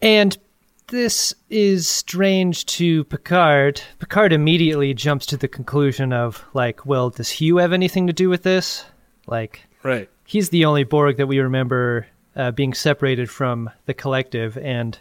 [0.00, 0.38] And
[0.86, 3.82] this is strange to Picard.
[3.98, 8.28] Picard immediately jumps to the conclusion of, like, well, does Hugh have anything to do
[8.28, 8.84] with this?
[9.26, 10.08] Like, Right.
[10.24, 14.96] he's the only Borg that we remember uh, being separated from the collective and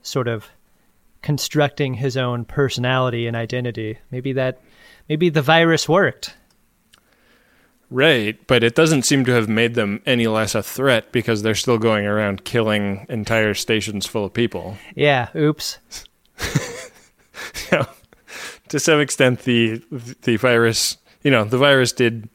[0.00, 0.46] sort of
[1.20, 3.98] constructing his own personality and identity.
[4.10, 4.62] Maybe that,
[5.08, 6.34] maybe the virus worked.
[7.90, 11.54] Right, but it doesn't seem to have made them any less a threat because they're
[11.54, 14.76] still going around killing entire stations full of people.
[14.94, 15.78] Yeah, oops.
[17.70, 17.86] You know,
[18.68, 19.82] to some extent, the
[20.22, 22.28] the virus, you know, the virus did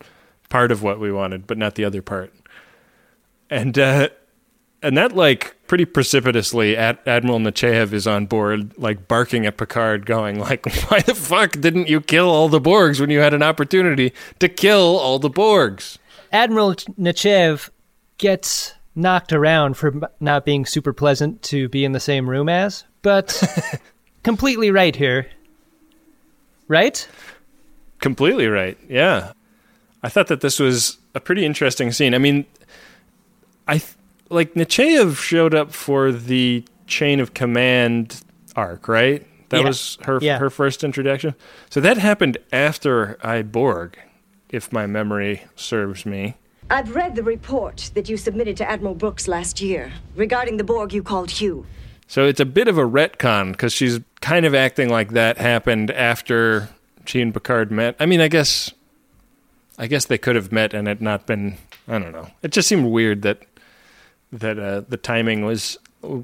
[0.50, 2.34] part of what we wanted, but not the other part.
[3.50, 4.10] And uh,
[4.84, 10.06] and that like pretty precipitously Ad- Admiral Nechayev is on board, like barking at Picard,
[10.06, 13.42] going like, "Why the fuck didn't you kill all the Borgs when you had an
[13.42, 15.98] opportunity to kill all the Borgs?"
[16.32, 17.70] Admiral Nechayev
[18.18, 22.84] gets knocked around for not being super pleasant to be in the same room as,
[23.02, 23.42] but
[24.24, 25.28] completely right here.
[26.68, 27.08] Right?
[28.00, 28.78] Completely right.
[28.88, 29.34] Yeah.
[30.02, 32.14] I thought that this was a pretty interesting scene.
[32.14, 32.46] I mean,
[33.68, 33.94] I th-
[34.30, 38.22] like Nechayev showed up for the chain of command
[38.56, 39.26] arc, right?
[39.50, 39.68] That Yeah.
[39.68, 40.40] was her Yeah.
[40.40, 41.36] her first introduction.
[41.70, 43.98] So that happened after I Borg,
[44.50, 46.36] if my memory serves me.
[46.70, 50.94] I've read the report that you submitted to Admiral Brooks last year regarding the Borg
[50.94, 51.66] you called Hugh.
[52.08, 55.92] So it's a bit of a retcon because she's kind of acting like that happened
[55.92, 56.70] after
[57.06, 57.96] she and Picard met.
[58.00, 58.72] I mean, I guess,
[59.78, 61.58] I guess they could have met and it not been.
[61.88, 62.28] I don't know.
[62.42, 63.40] It just seemed weird that
[64.34, 65.78] that uh, the timing was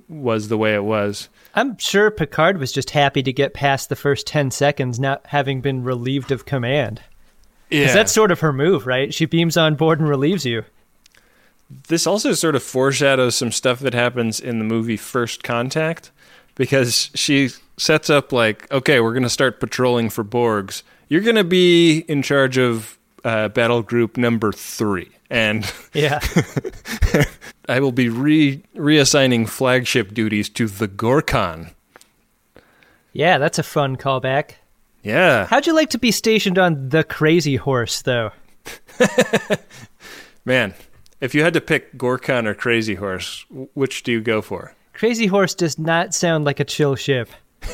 [0.09, 1.29] was the way it was.
[1.55, 5.61] I'm sure Picard was just happy to get past the first 10 seconds not having
[5.61, 7.01] been relieved of command.
[7.69, 7.93] Yeah.
[7.93, 9.13] that's sort of her move, right?
[9.13, 10.65] She beams on board and relieves you.
[11.87, 16.11] This also sort of foreshadows some stuff that happens in the movie First Contact
[16.55, 20.81] because she sets up like, okay, we're going to start patrolling for Borgs.
[21.07, 22.98] You're going to be in charge of
[23.29, 25.09] uh, battle group number three.
[25.29, 26.19] And Yeah.
[27.69, 31.73] I will be re reassigning flagship duties to the Gorkon.
[33.13, 34.53] yeah, that's a fun callback.
[35.03, 35.45] Yeah.
[35.45, 38.31] How'd you like to be stationed on the crazy horse, though?
[40.45, 40.73] Man,
[41.21, 44.73] if you had to pick Gorkon or Crazy Horse, which do you go for?
[44.93, 47.29] Crazy horse does not sound like a chill ship.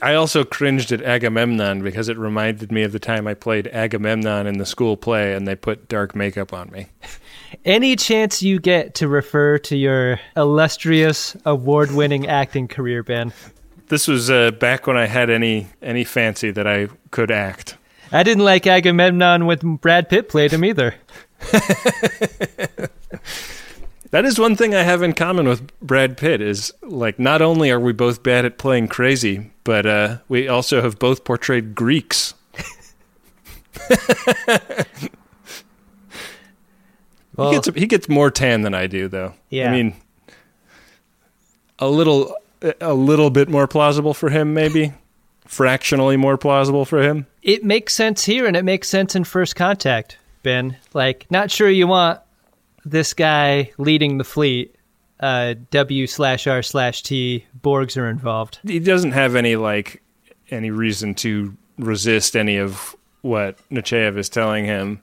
[0.00, 4.46] I also cringed at Agamemnon because it reminded me of the time I played Agamemnon
[4.46, 6.86] in the school play and they put dark makeup on me.
[7.64, 13.32] Any chance you get to refer to your illustrious, award winning acting career, Ben?
[13.88, 17.78] This was uh, back when I had any any fancy that I could act.
[18.12, 20.94] I didn't like Agamemnon when Brad Pitt played him either.
[24.10, 27.70] That is one thing I have in common with Brad Pitt is like not only
[27.70, 32.34] are we both bad at playing crazy, but uh, we also have both portrayed Greeks.
[37.36, 39.32] Well- he gets he gets more tan than I do, though.
[39.48, 39.70] Yeah.
[39.70, 39.94] I mean,
[41.78, 42.34] a little
[42.80, 44.92] a little bit more plausible for him, maybe
[45.46, 47.26] fractionally more plausible for him.
[47.42, 50.76] It makes sense here and it makes sense in First Contact, Ben.
[50.94, 52.18] Like, not sure you want
[52.90, 54.74] this guy leading the fleet.
[55.20, 58.60] Uh, w slash R slash T Borgs are involved.
[58.62, 60.00] He doesn't have any like
[60.50, 65.02] any reason to resist any of what Nechayev is telling him.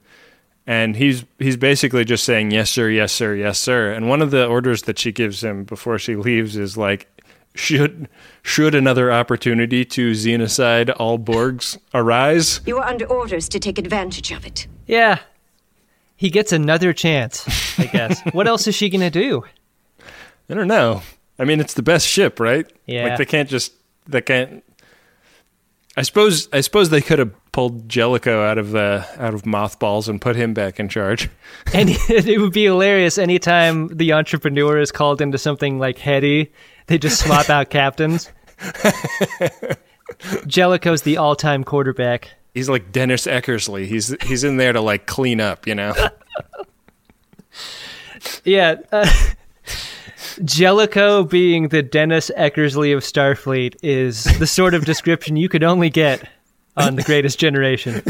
[0.66, 3.92] And he's he's basically just saying yes sir, yes sir, yes sir.
[3.92, 7.08] And one of the orders that she gives him before she leaves is like
[7.54, 8.08] should
[8.42, 12.62] should another opportunity to xenocide all Borgs arise?
[12.66, 14.68] You are under orders to take advantage of it.
[14.88, 15.20] Yeah.
[16.16, 17.46] He gets another chance,
[17.78, 18.22] I guess.
[18.32, 19.44] what else is she going to do?
[20.50, 21.02] I don't know.
[21.38, 22.72] I mean, it's the best ship, right?
[22.86, 23.08] Yeah.
[23.08, 23.74] Like they can't just
[24.08, 24.64] they can't.
[25.98, 30.08] I suppose I suppose they could have pulled Jellicoe out of the out of mothballs
[30.08, 31.30] and put him back in charge.
[31.74, 36.52] And it would be hilarious anytime the entrepreneur is called into something like heady,
[36.88, 38.32] they just swap out captains.
[40.48, 42.32] Jellicoe's the all time quarterback.
[42.56, 43.86] He's like Dennis Eckersley.
[43.86, 45.94] He's he's in there to like clean up, you know.
[48.44, 48.78] Yeah.
[48.92, 49.08] Uh,
[50.44, 55.90] Jellicoe being the Dennis Eckersley of Starfleet is the sort of description you could only
[55.90, 56.28] get
[56.76, 58.02] on The Greatest Generation.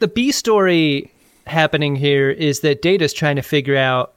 [0.00, 1.10] The B story
[1.46, 4.14] happening here is that Data's trying to figure out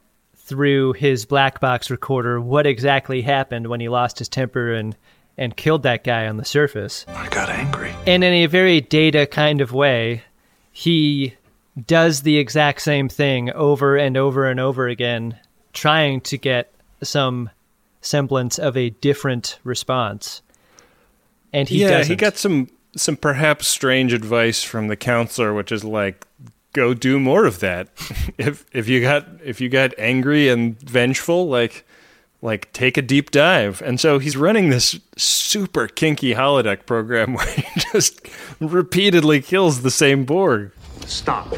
[0.48, 4.96] through his black box recorder what exactly happened when he lost his temper and
[5.36, 7.04] and killed that guy on the surface.
[7.06, 7.94] I got angry.
[8.06, 10.22] And in a very data kind of way,
[10.72, 11.34] he
[11.86, 15.38] does the exact same thing over and over and over again,
[15.72, 17.50] trying to get some
[18.00, 20.42] semblance of a different response.
[21.52, 22.10] And he yeah, doesn't.
[22.10, 26.26] he got some some perhaps strange advice from the counselor, which is like,
[26.72, 27.88] go do more of that.
[28.38, 31.84] if if you got if you got angry and vengeful, like
[32.40, 33.82] like take a deep dive.
[33.82, 38.20] And so he's running this super kinky holodeck program where he just
[38.60, 40.72] repeatedly kills the same Borg.
[41.06, 41.54] Stop.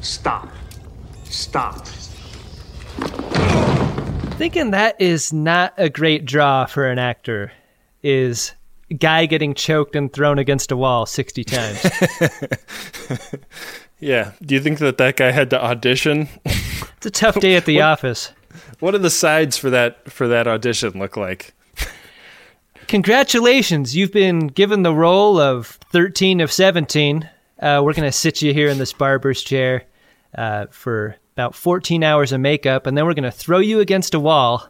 [0.00, 0.48] Stop.
[1.24, 1.86] Stop.
[4.36, 7.52] thinking that is not a great draw for an actor
[8.02, 8.52] is
[8.98, 11.82] guy getting choked and thrown against a wall 60 times.
[14.02, 14.32] Yeah.
[14.42, 16.28] Do you think that that guy had to audition?
[16.44, 18.32] it's a tough day at the office.
[18.80, 21.54] What do the sides for that for that audition look like?
[22.88, 27.30] Congratulations, you've been given the role of 13 of 17.
[27.58, 29.84] Uh, we're going to sit you here in this barber's chair
[30.36, 34.14] uh, for about 14 hours of makeup, and then we're going to throw you against
[34.14, 34.68] a wall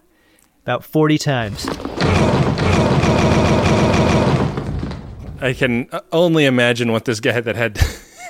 [0.62, 1.66] about 40 times.
[5.40, 7.80] I can only imagine what this guy that had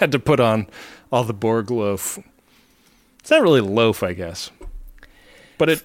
[0.03, 0.67] had to put on
[1.13, 2.19] all the Borg loaf.
[3.21, 4.51] It's not really loaf, I guess,
[5.59, 5.85] but it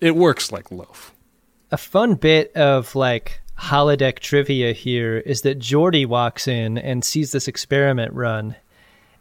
[0.00, 1.12] it works like loaf.
[1.72, 7.32] A fun bit of like holodeck trivia here is that Geordi walks in and sees
[7.32, 8.54] this experiment run,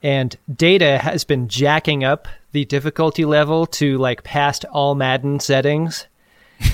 [0.03, 6.06] and Data has been jacking up the difficulty level to like past all Madden settings,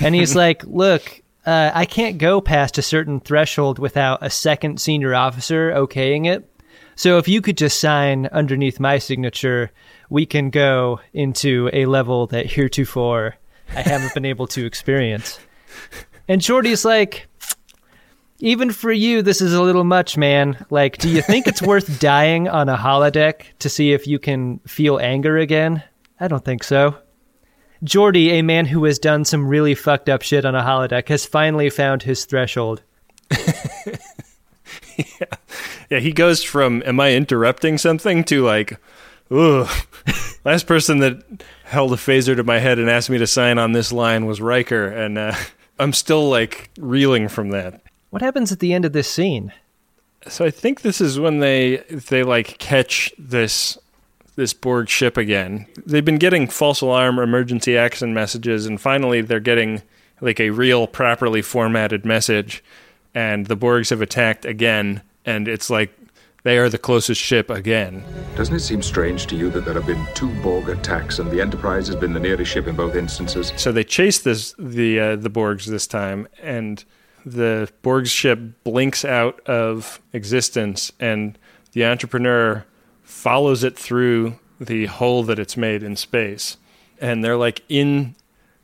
[0.02, 4.82] and he's like, "Look, uh, I can't go past a certain threshold without a second
[4.82, 6.51] senior officer okaying it.
[7.02, 9.72] So if you could just sign underneath my signature,
[10.12, 13.38] we can go into a level that heretofore
[13.76, 15.40] I haven't been able to experience.
[16.28, 17.26] And Geordi's like,
[18.38, 20.64] even for you, this is a little much, man.
[20.70, 24.60] Like, do you think it's worth dying on a holodeck to see if you can
[24.68, 25.82] feel anger again?
[26.20, 26.96] I don't think so.
[27.84, 31.26] Geordi, a man who has done some really fucked up shit on a holodeck, has
[31.26, 32.84] finally found his threshold.
[34.98, 35.26] yeah.
[35.92, 38.80] Yeah, he goes from "Am I interrupting something?" to like,
[39.30, 39.70] "Ugh."
[40.46, 43.74] Last person that held a phaser to my head and asked me to sign on
[43.74, 45.36] this line was Riker, and uh,
[45.80, 47.82] I'm still like reeling from that.
[48.10, 49.52] What happens at the end of this scene?
[50.28, 53.78] So I think this is when they they like catch this
[54.38, 55.68] this Borg ship again.
[55.86, 59.82] They've been getting false alarm emergency action messages and finally they're getting
[60.22, 62.64] like a real properly formatted message
[63.14, 65.92] and the Borgs have attacked again and it's like
[66.44, 68.04] they are the closest ship again.
[68.36, 71.40] Doesn't it seem strange to you that there have been two Borg attacks and the
[71.42, 73.54] Enterprise has been the nearest ship in both instances?
[73.58, 76.84] So they chase this the uh, the Borgs this time and
[77.26, 81.38] the Borg ship blinks out of existence and
[81.74, 82.66] the entrepreneur
[83.04, 86.58] follows it through the hole that it's made in space.
[87.00, 88.16] And they're like in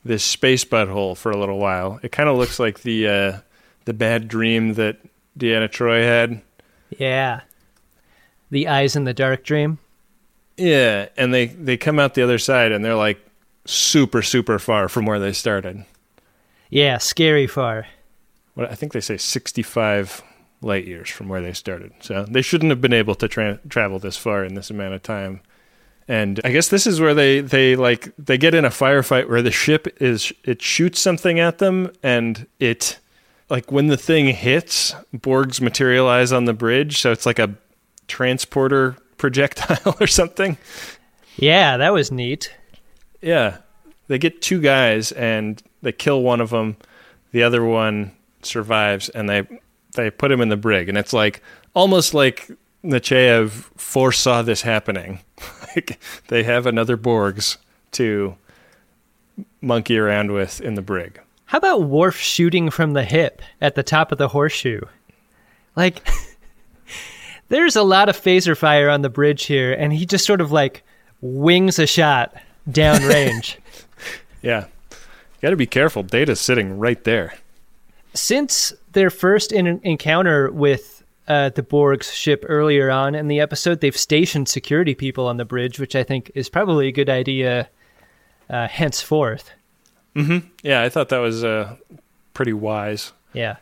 [0.03, 1.99] this space butthole for a little while.
[2.01, 3.39] It kind of looks like the uh,
[3.85, 4.97] the bad dream that
[5.37, 6.41] Deanna Troi had.
[6.89, 7.41] Yeah.
[8.49, 9.79] The eyes in the dark dream.
[10.55, 13.19] Yeah, and they they come out the other side and they're like
[13.65, 15.85] super super far from where they started.
[16.69, 17.87] Yeah, scary far.
[18.55, 20.23] What I think they say 65
[20.61, 21.93] light years from where they started.
[22.01, 25.03] So they shouldn't have been able to tra- travel this far in this amount of
[25.03, 25.41] time.
[26.07, 29.41] And I guess this is where they they like they get in a firefight where
[29.41, 32.97] the ship is it shoots something at them and it
[33.49, 37.55] like when the thing hits, Borgs materialize on the bridge, so it's like a
[38.07, 40.57] transporter projectile or something.
[41.37, 42.53] Yeah, that was neat.
[43.21, 43.59] Yeah.
[44.07, 46.77] They get two guys and they kill one of them.
[47.31, 49.47] The other one survives and they
[49.95, 51.41] they put him in the brig and it's like
[51.73, 52.49] almost like
[52.83, 55.19] Nechayev foresaw this happening.
[55.75, 57.57] like they have another Borgs
[57.93, 58.35] to
[59.61, 61.19] monkey around with in the brig.
[61.47, 64.81] How about Worf shooting from the hip at the top of the horseshoe?
[65.77, 66.05] Like
[67.47, 70.51] there's a lot of phaser fire on the bridge here and he just sort of
[70.51, 70.83] like
[71.21, 72.35] wings a shot
[72.69, 73.55] downrange.
[74.41, 74.65] yeah.
[74.91, 76.03] You got to be careful.
[76.03, 77.35] Data's sitting right there.
[78.13, 83.79] Since their first in- encounter with uh, the Borg's ship earlier on in the episode,
[83.79, 87.69] they've stationed security people on the bridge, which I think is probably a good idea
[88.49, 89.51] uh, henceforth.
[90.17, 90.47] Mm-hmm.
[90.63, 91.75] Yeah, I thought that was uh,
[92.33, 93.13] pretty wise.
[93.33, 93.57] Yeah.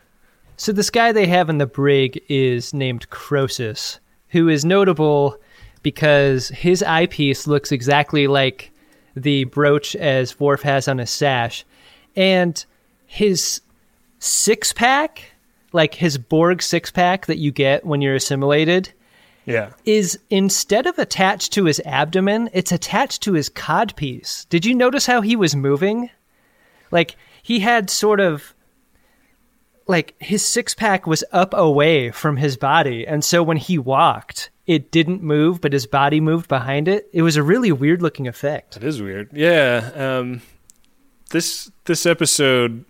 [0.56, 3.98] So this guy they have in the brig is named Crosis,
[4.30, 5.38] who is notable
[5.82, 8.72] because his eyepiece looks exactly like
[9.14, 11.64] the brooch as Worf has on his sash,
[12.16, 12.64] and
[13.06, 13.60] his
[14.18, 15.22] six pack,
[15.72, 18.92] like his Borg six pack that you get when you're assimilated,
[19.44, 24.48] yeah, is instead of attached to his abdomen, it's attached to his codpiece.
[24.48, 26.10] Did you notice how he was moving?
[26.90, 28.54] Like he had sort of
[29.86, 34.50] like his six pack was up away from his body, and so when he walked,
[34.66, 37.08] it didn't move, but his body moved behind it.
[37.12, 38.76] It was a really weird looking effect.
[38.76, 39.30] It is weird.
[39.32, 39.90] Yeah.
[39.94, 40.42] Um,
[41.30, 42.84] this this episode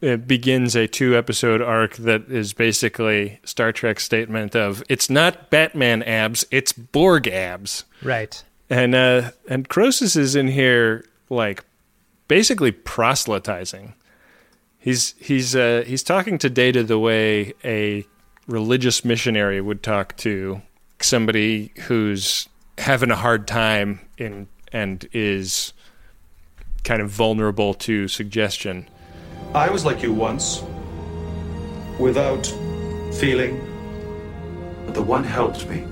[0.00, 5.50] it begins a two episode arc that is basically Star Trek statement of it's not
[5.50, 7.84] Batman abs, it's Borg abs.
[8.02, 8.42] Right.
[8.70, 11.64] And uh and Crosis is in here like
[12.28, 13.94] basically proselytizing.
[14.78, 18.06] He's he's uh, he's talking to Data the way a
[18.46, 20.62] religious missionary would talk to
[21.00, 22.48] somebody who's
[22.78, 25.72] having a hard time in and is
[26.84, 28.88] kind of vulnerable to suggestion.
[29.54, 30.62] I was like you once,
[31.98, 32.46] without
[33.14, 33.60] feeling.
[34.84, 35.84] But the one helped me.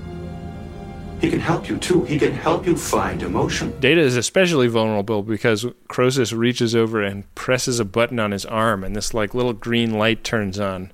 [1.21, 2.03] He can help you too.
[2.03, 3.79] He can help you find emotion.
[3.79, 8.83] Data is especially vulnerable because Crosis reaches over and presses a button on his arm,
[8.83, 10.91] and this like little green light turns on,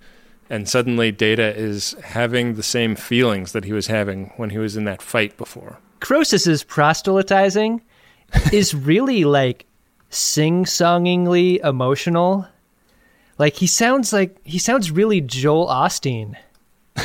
[0.49, 4.77] and suddenly Data is having the same feelings that he was having when he was
[4.77, 5.79] in that fight before.
[5.99, 7.81] Crosis's proselytizing
[8.53, 9.65] is really like
[10.09, 12.47] sing-songingly emotional.
[13.37, 16.35] Like he sounds like he sounds really Joel Osteen.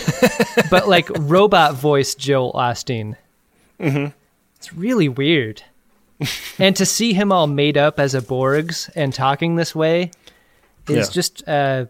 [0.70, 3.16] but like robot voice Joel Osteen.
[3.80, 4.12] Mhm.
[4.56, 5.62] It's really weird.
[6.58, 10.10] and to see him all made up as a Borgs and talking this way
[10.88, 11.12] is Yeah.
[11.12, 11.86] just uh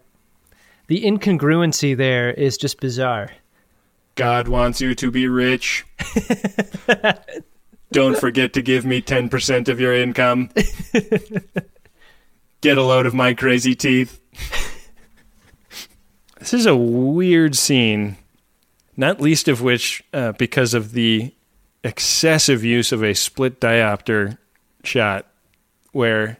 [0.87, 3.31] the incongruency there is just bizarre.
[4.15, 5.85] God wants you to be rich.
[7.91, 10.49] Don't forget to give me 10% of your income.
[12.61, 14.19] Get a load of my crazy teeth.
[16.47, 18.15] This is a weird scene,
[18.95, 21.33] not least of which uh, because of the
[21.83, 24.37] excessive use of a split diopter
[24.85, 25.25] shot
[25.91, 26.37] where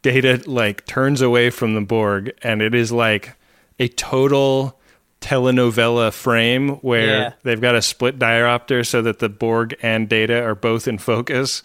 [0.00, 3.36] Data like turns away from the Borg and it is like
[3.78, 4.80] a total
[5.20, 7.32] telenovela frame where Yeah.
[7.42, 11.62] they've got a split diopter so that the Borg and Data are both in focus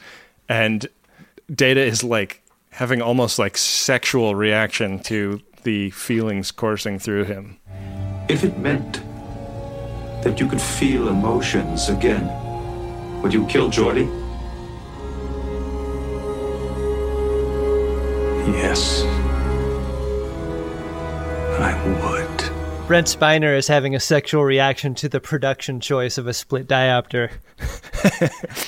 [0.50, 0.86] and
[1.50, 7.58] Data is like having almost like sexual reaction to the feelings coursing through him.
[8.30, 9.02] If it meant
[10.24, 12.28] that you could feel emotions again,
[13.22, 14.08] would you kill Geordi?
[18.54, 19.04] Yes.
[21.60, 22.88] I would.
[22.88, 27.32] Brent Spiner is having a sexual reaction to the production choice of a split diopter.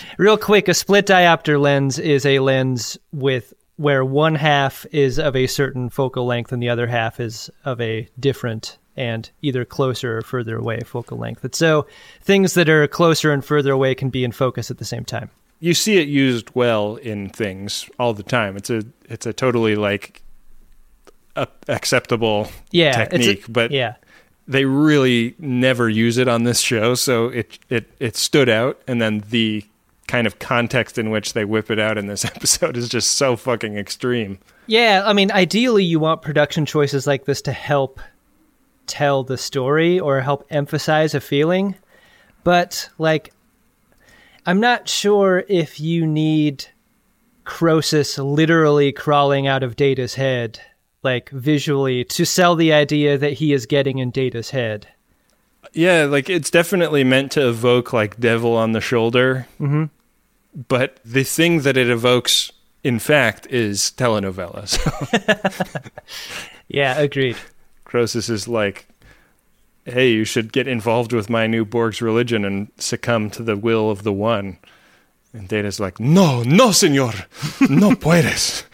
[0.18, 5.38] Real quick, a split diopter lens is a lens with where one half is of
[5.38, 10.18] a certain focal length and the other half is of a different and either closer
[10.18, 11.46] or further away focal length.
[11.46, 11.88] And so
[12.22, 15.30] things that are closer and further away can be in focus at the same time.
[15.62, 18.58] You see it used well in things all the time.
[18.58, 20.24] It's a it's a totally like
[21.38, 23.96] a- acceptable Yeah, it's a- technique, but yeah.
[24.46, 29.02] they really never use it on this show, so it it it stood out and
[29.02, 29.64] then the
[30.10, 33.36] kind of context in which they whip it out in this episode is just so
[33.36, 34.40] fucking extreme.
[34.66, 38.02] Yeah, I mean, ideally, you want production choices like this to help
[38.88, 41.76] tell the story or help emphasize a feeling.
[42.44, 43.32] But, like,
[44.46, 46.66] I'm not sure if you need
[47.46, 50.60] Crosis literally crawling out of Data's head,
[51.04, 54.88] like visually, to sell the idea that he is getting in Data's head.
[55.74, 59.48] Yeah, like it's definitely meant to evoke like devil on the shoulder.
[59.60, 59.86] Mm-hmm.
[60.56, 62.52] But the thing that it evokes,
[62.84, 64.78] in fact, is telenovelas.
[66.70, 67.36] Yeah, agreed.
[67.84, 68.88] Crosis is like,
[69.86, 73.90] hey, you should get involved with my new Borg's religion and succumb to the will
[73.90, 74.60] of the One.
[75.34, 77.14] And Data's like, no, no, senor,
[77.68, 78.64] no puedes.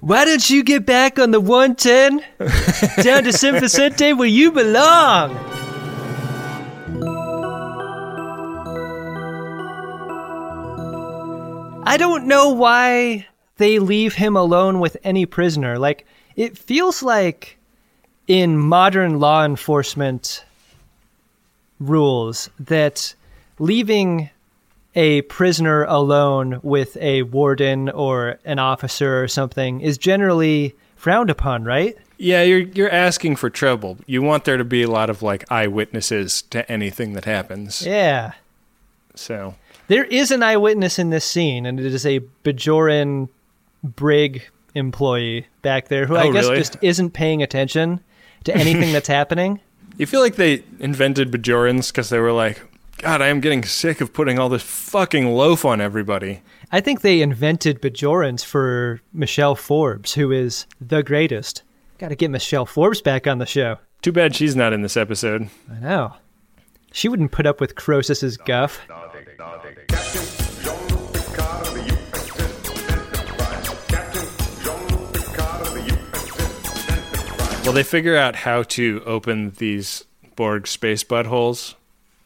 [0.00, 2.22] Why don't you get back on the 110
[3.02, 5.34] down to San Vicente where you belong?
[11.86, 13.26] I don't know why
[13.56, 15.78] they leave him alone with any prisoner.
[15.78, 17.58] Like, it feels like
[18.26, 20.44] in modern law enforcement
[21.78, 23.14] rules that
[23.58, 24.30] leaving
[24.94, 31.64] a prisoner alone with a warden or an officer or something is generally frowned upon,
[31.64, 31.96] right?
[32.18, 33.98] Yeah, you're you're asking for trouble.
[34.06, 37.84] You want there to be a lot of like eyewitnesses to anything that happens.
[37.86, 38.32] Yeah.
[39.14, 39.54] So
[39.88, 43.28] There is an eyewitness in this scene, and it is a Bajoran
[43.84, 44.42] brig
[44.74, 46.56] employee back there who I Oh, guess really?
[46.58, 48.00] just isn't paying attention
[48.44, 49.60] to anything that's happening.
[49.96, 52.60] you feel like they invented Bajorans because they were like,
[52.98, 56.40] God, I am getting sick of putting all this fucking loaf on everybody.
[56.72, 61.62] I think they invented Bajorans for Michelle Forbes, who is the greatest.
[61.98, 63.76] Got to get Michelle Forbes back on the show.
[64.02, 65.48] Too bad she's not in this episode.
[65.70, 66.14] I know.
[66.96, 68.80] She wouldn't put up with Crosis's guff.
[77.66, 80.04] Well, they figure out how to open these
[80.36, 81.74] Borg space buttholes,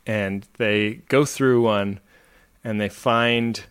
[0.07, 1.99] and they go through one,
[2.63, 3.65] and they find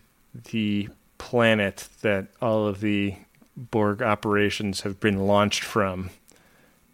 [0.50, 3.14] the planet that all of the
[3.56, 6.10] Borg operations have been launched from.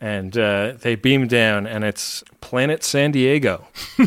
[0.00, 3.66] And uh, they beam down, and it's Planet San Diego.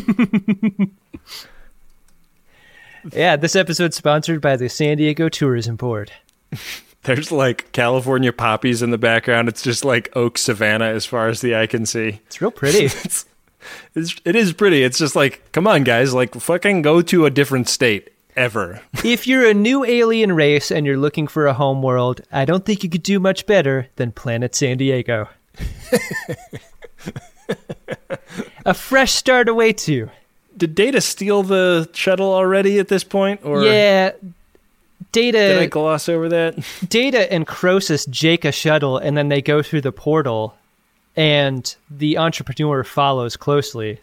[3.12, 6.12] Yeah, this episode's sponsored by the San Diego Tourism Board.
[7.02, 9.48] There's like California poppies in the background.
[9.48, 12.20] It's just like oak savanna as far as the eye can see.
[12.26, 12.84] It's real pretty.
[12.84, 13.24] it's,
[13.94, 14.82] it's, it is pretty.
[14.82, 18.82] It's just like, come on, guys, like fucking go to a different state ever.
[19.02, 22.66] if you're a new alien race and you're looking for a home world, I don't
[22.66, 25.28] think you could do much better than Planet San Diego.
[28.66, 30.10] A fresh start awaits you.
[30.56, 33.40] Did Data steal the shuttle already at this point?
[33.44, 34.12] Or yeah,
[35.12, 35.38] Data.
[35.38, 36.62] Did I gloss over that?
[36.88, 40.54] Data and Crosis jake a shuttle, and then they go through the portal,
[41.16, 43.98] and the entrepreneur follows closely,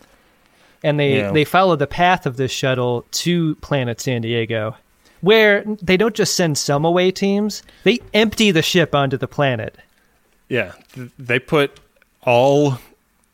[0.83, 1.31] and they Yeah.
[1.31, 4.75] they follow the path of this shuttle to Planet San Diego,
[5.21, 9.75] where they don't just send some away teams; they empty the ship onto the planet.
[10.49, 10.73] Yeah,
[11.19, 11.79] they put
[12.23, 12.79] all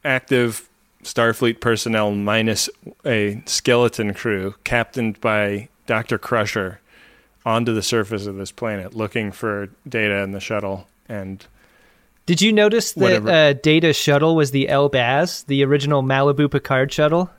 [0.03, 0.67] active
[1.03, 2.69] Starfleet personnel minus
[3.05, 6.79] a skeleton crew, captained by Doctor Crusher,
[7.45, 10.87] onto the surface of this planet, looking for data in the shuttle.
[11.09, 11.45] And
[12.25, 13.29] Did you notice that Whatever.
[13.29, 17.29] uh, Data's shuttle was the Elbaz, the original Malibu Picard shuttle?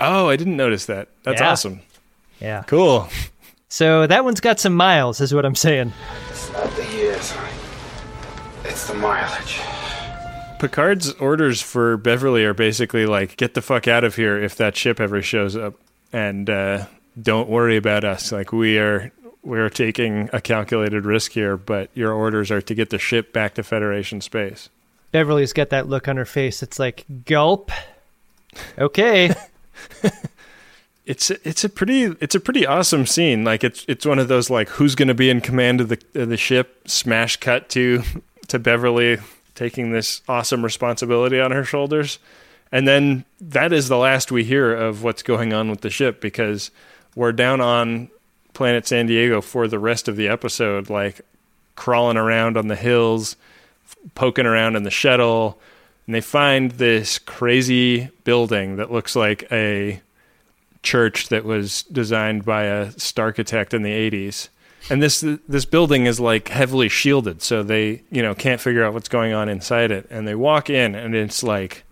[0.00, 1.08] oh, I didn't notice that.
[1.24, 1.50] That's Yeah.
[1.50, 1.80] awesome.
[2.40, 2.62] Yeah.
[2.68, 3.08] Cool.
[3.68, 5.92] So that one's got some miles, is what I'm saying.
[6.30, 7.32] It's not the years.
[8.78, 9.60] It's the mileage.
[10.60, 14.76] Picard's orders for Beverly are basically like, get the fuck out of here if that
[14.76, 15.74] ship ever shows up,
[16.12, 16.86] and uh,
[17.20, 18.30] don't worry about us.
[18.30, 19.10] Like we are,
[19.42, 23.54] we're taking a calculated risk here, but your orders are to get the ship back
[23.54, 24.68] to Federation space.
[25.10, 26.62] Beverly's got that look on her face.
[26.62, 27.72] It's like gulp.
[28.78, 29.34] Okay.
[31.08, 33.42] It's it's a pretty it's a pretty awesome scene.
[33.42, 35.98] Like it's it's one of those like who's going to be in command of the
[36.14, 36.86] of the ship?
[36.86, 38.02] Smash cut to
[38.48, 39.18] to Beverly
[39.54, 42.18] taking this awesome responsibility on her shoulders,
[42.70, 46.20] and then that is the last we hear of what's going on with the ship
[46.20, 46.70] because
[47.14, 48.10] we're down on
[48.52, 51.20] planet San Diego for the rest of the episode, like
[51.76, 53.36] crawling around on the hills,
[54.14, 55.58] poking around in the shuttle,
[56.06, 60.00] and they find this crazy building that looks like a
[60.82, 64.48] church that was designed by a architect in the 80s.
[64.90, 68.94] And this this building is like heavily shielded, so they, you know, can't figure out
[68.94, 70.06] what's going on inside it.
[70.10, 71.84] And they walk in and it's like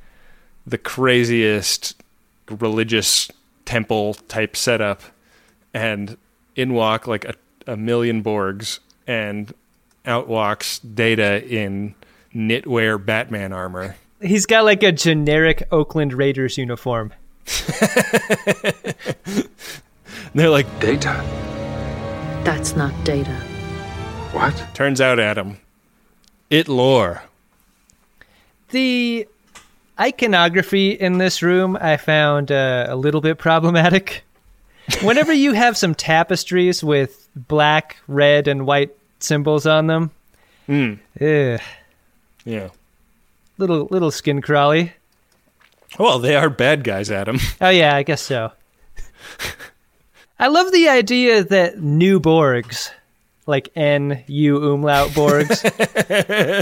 [0.67, 2.03] the craziest
[2.49, 3.31] religious
[3.65, 5.03] temple type setup
[5.75, 6.17] and
[6.55, 7.35] in walk like a,
[7.67, 9.53] a million Borgs and
[10.07, 11.95] out walks Data in
[12.35, 13.97] knitwear Batman armor.
[14.21, 17.13] He's got like a generic Oakland Raiders uniform.
[20.35, 21.23] They're like, Data.
[22.47, 23.33] That's not data.
[24.33, 24.55] What?
[24.73, 25.59] Turns out, Adam,
[26.49, 27.23] it Lore.
[28.71, 29.27] The
[29.99, 34.23] iconography in this room I found uh, a little bit problematic.
[35.03, 40.11] Whenever you have some tapestries with black, red, and white symbols on them,
[40.69, 40.99] Mm.
[41.21, 41.61] ugh,
[42.45, 42.69] Yeah.
[43.59, 44.93] little little skin crawly.
[45.99, 47.39] Well, they are bad guys, Adam.
[47.61, 48.53] Oh yeah, I guess so.
[50.39, 52.91] I love the idea that new Borgs,
[53.47, 55.63] like N U umlaut Borgs,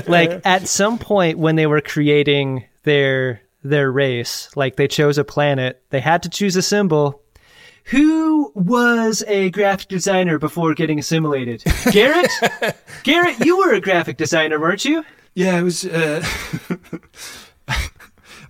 [0.09, 5.25] like at some point when they were creating their their race, like they chose a
[5.25, 7.21] planet, they had to choose a symbol.
[7.89, 11.63] Who was a graphic designer before getting assimilated?
[11.91, 12.31] Garrett?
[13.03, 15.05] Garrett, you were a graphic designer, weren't you?
[15.35, 15.85] Yeah, I was.
[15.85, 16.25] Uh,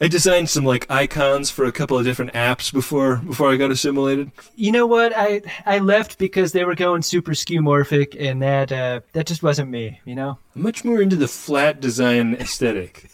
[0.01, 3.71] I designed some like icons for a couple of different apps before before I got
[3.71, 4.31] assimilated.
[4.57, 5.13] You know what?
[5.17, 9.71] I I left because they were going super skeuomorphic, and that uh, that just wasn't
[9.71, 10.01] me.
[10.05, 10.39] You know.
[10.55, 13.11] I'm much more into the flat design aesthetic.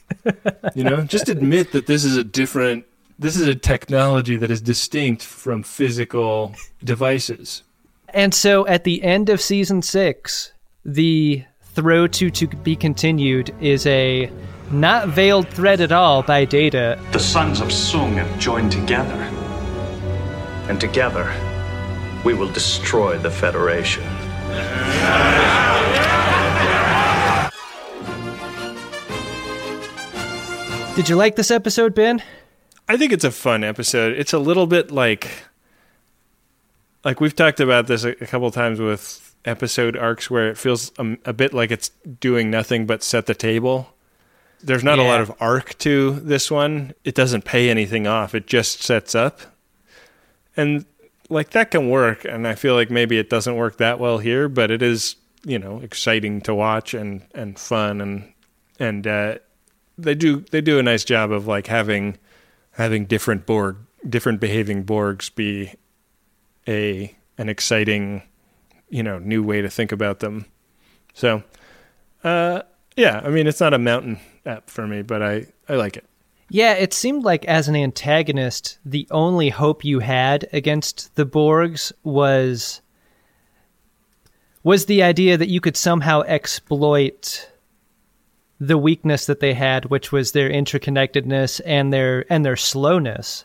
[0.74, 2.86] you know, just admit that this is a different.
[3.18, 7.62] This is a technology that is distinct from physical devices.
[8.08, 10.52] And so at the end of season six,
[10.84, 11.44] the
[11.74, 14.30] throw to to be continued is a
[14.70, 16.98] not veiled threat at all by Data.
[17.12, 19.16] The sons of Soong have joined together.
[20.68, 21.32] And together,
[22.24, 24.04] we will destroy the Federation.
[30.96, 32.22] Did you like this episode, Ben?
[32.88, 34.16] I think it's a fun episode.
[34.18, 35.30] It's a little bit like
[37.04, 40.92] like we've talked about this a, a couple times with episode arcs where it feels
[40.98, 43.94] um, a bit like it's doing nothing but set the table.
[44.62, 46.92] There's not a lot of arc to this one.
[47.02, 48.34] It doesn't pay anything off.
[48.34, 49.40] It just sets up.
[50.54, 50.84] And
[51.30, 54.48] like that can work and I feel like maybe it doesn't work that well here,
[54.48, 58.32] but it is you know exciting to watch and and fun and
[58.78, 59.36] and uh,
[59.96, 62.18] they do they do a nice job of like having
[62.72, 63.76] having different Borg
[64.08, 65.74] different behaving Borgs be
[66.68, 68.22] a an exciting
[68.90, 70.44] you know new way to think about them.
[71.14, 71.42] So
[72.24, 72.62] uh,
[72.96, 76.04] yeah, I mean it's not a mountain app for me, but I I like it.
[76.52, 81.92] Yeah, it seemed like as an antagonist, the only hope you had against the Borgs
[82.02, 82.80] was
[84.62, 87.48] was the idea that you could somehow exploit
[88.58, 93.44] the weakness that they had, which was their interconnectedness and their and their slowness.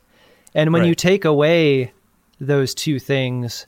[0.54, 0.90] And when Right.
[0.90, 1.94] you take away
[2.40, 3.66] those two things,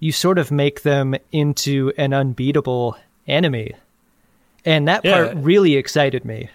[0.00, 2.96] you sort of make them into an unbeatable
[3.26, 3.72] enemy.
[4.64, 6.50] And that part really excited me.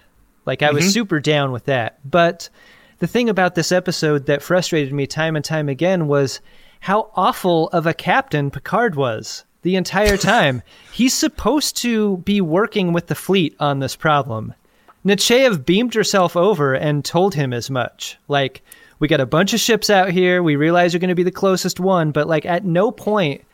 [0.46, 0.92] Like I was Mhm.
[0.92, 1.98] super down with that.
[2.08, 2.48] But
[2.98, 6.40] the thing about this episode that frustrated me time and time again was
[6.80, 10.62] how awful of a captain Picard was the entire time.
[10.92, 14.54] He's supposed to be working with the fleet on this problem.
[15.04, 18.16] Nechayev beamed herself over and told him as much.
[18.28, 18.62] Like,
[19.04, 20.42] we got a bunch of ships out here.
[20.42, 23.44] We realize you're going to be the closest one, but like at no point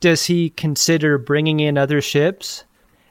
[0.00, 2.64] does he consider bringing in other ships.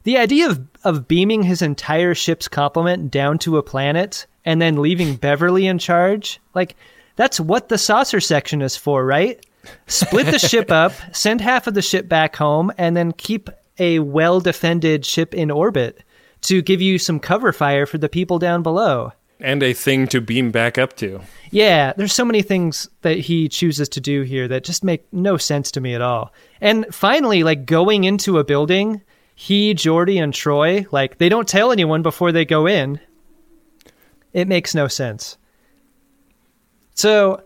[0.03, 4.81] The idea of, of beaming his entire ship's complement down to a planet and then
[4.81, 6.75] leaving Beverly in charge, like,
[7.15, 9.45] that's what the saucer section is for, right?
[9.87, 13.99] Split the ship up, send half of the ship back home, and then keep a
[13.99, 16.03] well defended ship in orbit
[16.41, 19.13] to give you some cover fire for the people down below.
[19.39, 21.21] And a thing to beam back up to.
[21.51, 25.35] Yeah, there's so many things that he chooses to do here that just make no
[25.37, 26.33] sense to me at all.
[26.61, 29.01] And finally, like going into a building,
[29.35, 32.99] he, Geordi, and Troi, like they don't tell anyone before they go in.
[34.31, 35.37] It makes no sense.
[36.93, 37.43] So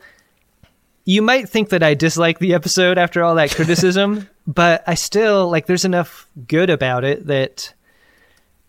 [1.06, 5.50] you might think that I dislike the episode after all that criticism, but I still
[5.50, 7.74] like there's enough good about it that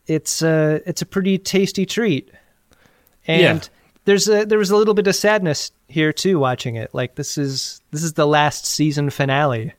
[0.07, 2.31] it's uh it's a pretty tasty treat.
[3.31, 3.69] And Yeah.
[4.07, 6.91] there's a there was a little bit of sadness here too watching it.
[6.93, 9.73] Like this is this is the last season finale.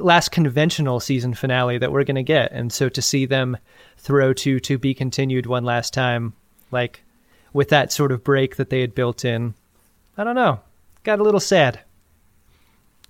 [0.00, 2.50] Last conventional season finale that we're going to get.
[2.50, 3.56] And so to see them
[3.98, 6.32] throw to to be continued one last time
[6.72, 7.02] like
[7.52, 9.54] with that sort of break that they had built in.
[10.18, 10.58] I don't know.
[11.04, 11.78] Got a little sad.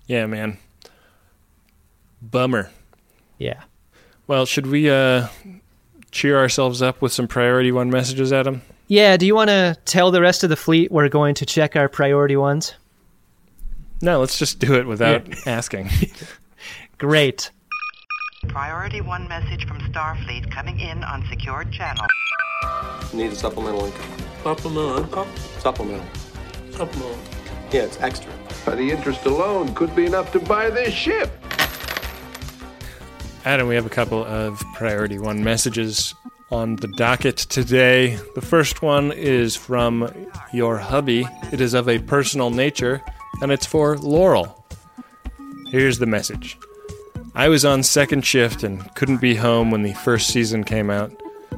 [0.05, 0.57] Yeah, man.
[2.21, 2.69] Bummer.
[3.39, 3.63] Yeah.
[4.27, 5.27] Well, should we uh
[6.11, 8.61] cheer ourselves up with some priority one messages, Adam?
[8.87, 11.75] Yeah, do you want to tell the rest of the fleet we're going to check
[11.75, 12.73] our priority ones?
[14.01, 15.35] No, let's just do it without Yeah.
[15.45, 15.89] asking.
[16.97, 17.51] Great.
[18.47, 22.05] Priority one message from Starfleet coming in on secured channel.
[23.13, 24.11] Need a supplemental income.
[24.43, 25.27] Supplemental income?
[25.59, 26.07] Supplemental.
[26.71, 27.17] Supplemental.
[27.71, 28.31] Yeah, it's extra.
[28.65, 31.31] By the interest alone could be enough to buy this ship.
[33.45, 36.13] Adam, we have a couple of priority one messages
[36.51, 38.17] on the docket today.
[38.35, 40.09] The first one is from
[40.53, 41.27] your hubby.
[41.51, 43.01] It is of a personal nature,
[43.41, 44.65] and it's for Laurel.
[45.71, 46.57] Here's the message
[47.35, 51.11] I was on second shift and couldn't be home when the first season came out.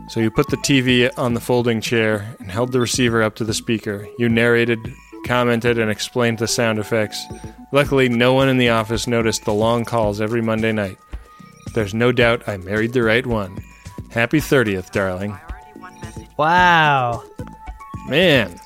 [0.10, 3.44] So you put the TV on the folding chair and held the receiver up to
[3.44, 4.08] the speaker.
[4.18, 4.80] You narrated,
[5.26, 7.24] commented, and explained the sound effects.
[7.72, 10.98] Luckily, no one in the office noticed the long calls every Monday night.
[11.74, 13.64] There's no doubt I married the right one.
[14.12, 15.38] Happy 30th, darling.
[16.38, 17.24] Wow.
[18.08, 18.60] Man,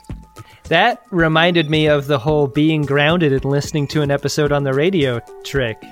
[0.70, 4.74] That reminded me of the whole being grounded and listening to an episode on the
[4.74, 5.84] radio trick.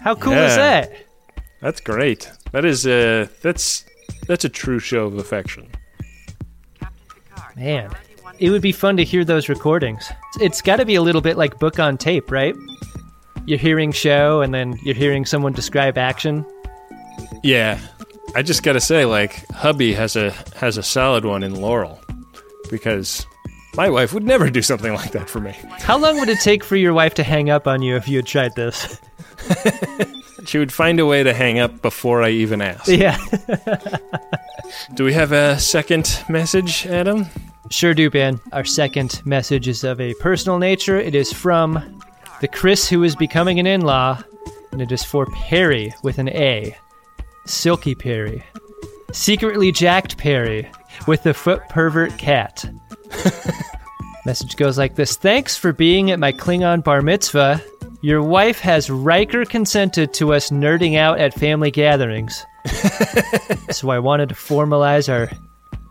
[0.00, 0.92] How cool is that?
[1.60, 2.30] that's great.
[2.52, 3.84] That is uh that's
[4.26, 5.68] that's a true show of affection.
[7.56, 7.90] Man,
[8.38, 10.10] it would be fun to hear those recordings.
[10.40, 12.54] It's got to be a little bit like book on tape, right?
[13.46, 16.44] You're hearing show and then you're hearing someone describe action.
[17.42, 17.78] Yeah.
[18.34, 22.00] I just got to say like hubby has a has a solid one in Laurel
[22.70, 23.26] because
[23.76, 25.52] my wife would never do something like that for me.
[25.78, 28.18] How long would it take for your wife to hang up on you if you
[28.18, 29.00] had tried this?
[30.46, 32.88] She would find a way to hang up before I even asked.
[32.88, 33.18] Yeah.
[34.94, 37.26] Do we have a second message, Adam?
[37.70, 38.40] Sure do, Ben.
[38.52, 40.98] Our second message is of a personal nature.
[40.98, 42.00] It is from
[42.40, 44.22] the Chris who is becoming an in law,
[44.70, 46.76] and it is for Perry with an A.
[47.46, 48.44] Silky Perry.
[49.12, 50.70] Secretly jacked Perry
[51.06, 52.68] with the foot pervert cat.
[54.26, 57.62] Message goes like this Thanks for being at my Klingon bar mitzvah.
[58.02, 62.44] Your wife has Riker consented to us nerding out at family gatherings.
[63.70, 65.30] so I wanted to formalize our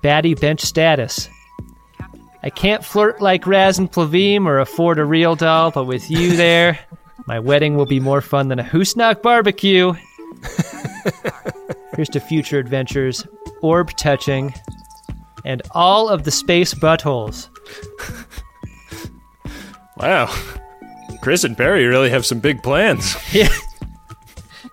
[0.04, 1.30] baddie bench status.
[2.44, 6.36] I can't flirt like Raz and Plavim or afford a real doll, but with you
[6.36, 6.78] there,
[7.26, 9.94] my wedding will be more fun than a Husnock barbecue.
[11.96, 13.26] Here's to future adventures,
[13.62, 14.54] orb touching,
[15.46, 17.50] and all of the space buttholes.
[19.98, 20.34] Wow.
[21.22, 23.16] Chris and Perry really have some big plans.
[23.32, 23.50] Yeah.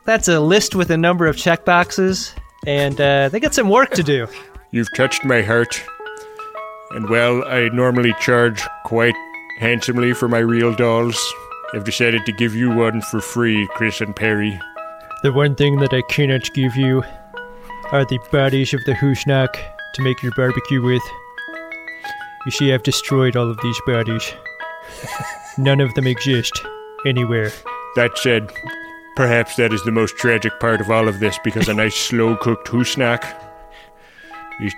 [0.04, 2.32] That's a list with a number of checkboxes,
[2.66, 4.26] and uh, they got some work to do.
[4.72, 5.80] You've touched my heart.
[6.90, 9.14] And well, I normally charge quite
[9.60, 11.16] handsomely for my real dolls.
[11.72, 14.58] I've decided to give you one for free, Chris and Perry.
[15.22, 17.04] The one thing that I cannot give you
[17.92, 19.54] are the bodies of the Husnock
[19.94, 21.02] to make your barbecue with.
[22.44, 24.32] You see, I've destroyed all of these bodies.
[25.58, 26.60] None of them exist
[27.06, 27.52] anywhere.
[27.94, 28.50] That said,
[29.14, 32.36] perhaps that is the most tragic part of all of this because a nice slow
[32.36, 33.24] cooked Husnock.
[34.58, 34.70] You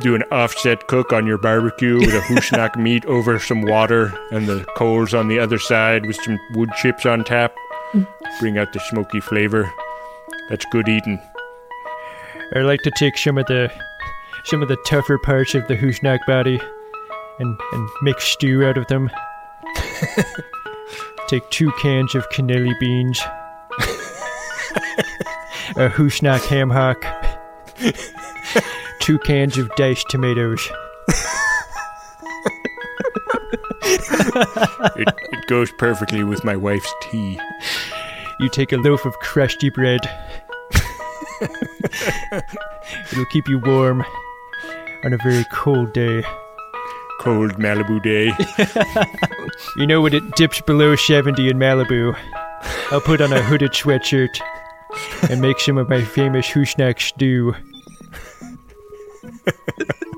[0.00, 4.48] do an offset cook on your barbecue with a Husnock meat over some water and
[4.48, 7.54] the coals on the other side with some wood chips on top.
[7.92, 8.06] Mm.
[8.40, 9.70] Bring out the smoky flavor.
[10.52, 11.18] That's good eating.
[12.54, 13.72] I like to take some of the
[14.44, 16.60] some of the tougher parts of the Husnock body
[17.38, 19.08] and, and make stew out of them.
[21.28, 23.18] take two cans of cannelli beans,
[25.76, 27.02] a Husnock ham hock,
[29.00, 30.70] two cans of diced tomatoes.
[34.96, 37.40] It, it goes perfectly with my wife's tea.
[38.42, 40.00] You take a loaf of crusty bread.
[43.12, 44.04] It'll keep you warm
[45.04, 46.24] on a very cold day.
[47.20, 48.32] Cold Malibu day.
[49.76, 52.16] You know when it dips below 70 in Malibu,
[52.90, 54.40] I'll put on a hooded sweatshirt
[55.30, 57.54] and make some of my famous Husnock stew.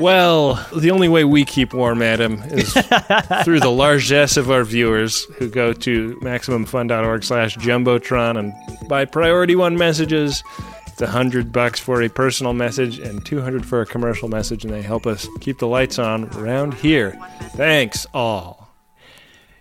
[0.00, 2.72] Well, the only way we keep warm, Adam, is
[3.44, 8.52] through the largesse of our viewers who go to maximumfun.org slash jumbotron and
[8.88, 10.42] buy priority one messages.
[10.86, 14.64] It's a hundred bucks for a personal message and two hundred for a commercial message,
[14.64, 17.12] and they help us keep the lights on around here.
[17.56, 18.68] Thanks all.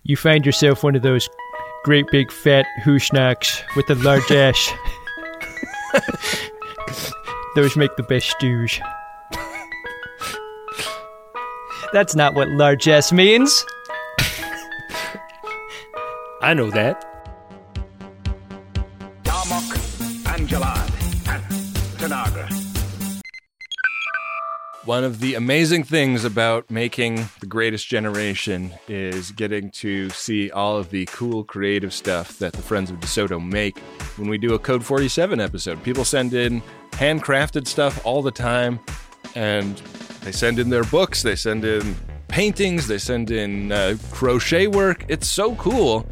[0.04, 1.30] You find yourself one of those
[1.84, 4.72] great big fat Husnocks with a large ash.
[7.56, 8.80] those make the best stews.
[11.94, 13.64] That's not what largesse means.
[16.42, 17.06] I know that.
[19.22, 20.90] Darmok, and Jalad,
[21.30, 21.44] and
[22.00, 22.50] Tanagra.
[24.86, 30.78] One of the amazing things about making The Greatest Generation is getting to see all
[30.78, 33.78] of the cool creative stuff that the Friends of DeSoto make
[34.18, 35.82] when we do a Code 47 episode.
[35.84, 36.64] People send in
[36.94, 38.80] handcrafted stuff all the time,
[39.36, 39.82] and
[40.24, 41.96] they send in their books, they send in
[42.28, 45.06] paintings, they send in uh, crochet work.
[45.08, 46.08] It's so cool.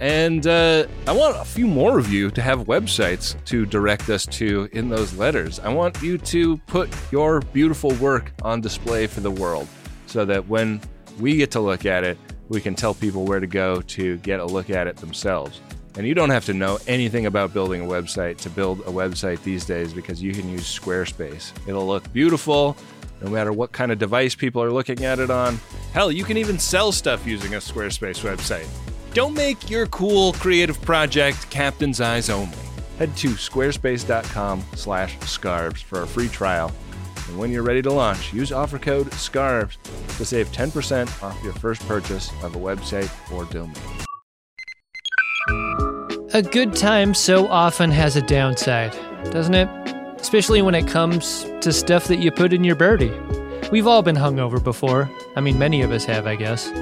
[0.00, 4.26] And uh, I want a few more of you to have websites to direct us
[4.26, 5.60] to in those letters.
[5.60, 9.66] I want you to put your beautiful work on display for the world
[10.06, 10.80] so that when
[11.18, 14.40] we get to look at it, we can tell people where to go to get
[14.40, 15.60] a look at it themselves.
[15.96, 19.42] And you don't have to know anything about building a website to build a website
[19.44, 21.52] these days because you can use Squarespace.
[21.68, 22.76] It'll look beautiful
[23.22, 25.58] no matter what kind of device people are looking at it on.
[25.92, 28.68] Hell, you can even sell stuff using a Squarespace website.
[29.14, 32.58] Don't make your cool creative project captain's eyes only.
[32.98, 36.72] Head to squarespace.com slash scarves for a free trial.
[37.28, 39.78] And when you're ready to launch, use offer code SCARVES
[40.18, 43.74] to save 10% off your first purchase of a website or domain.
[46.34, 48.92] A good time so often has a downside,
[49.30, 49.93] doesn't it?
[50.24, 53.12] Especially when it comes to stuff that you put in your birdie.
[53.70, 55.10] We've all been hungover before.
[55.36, 56.72] I mean, many of us have, I guess.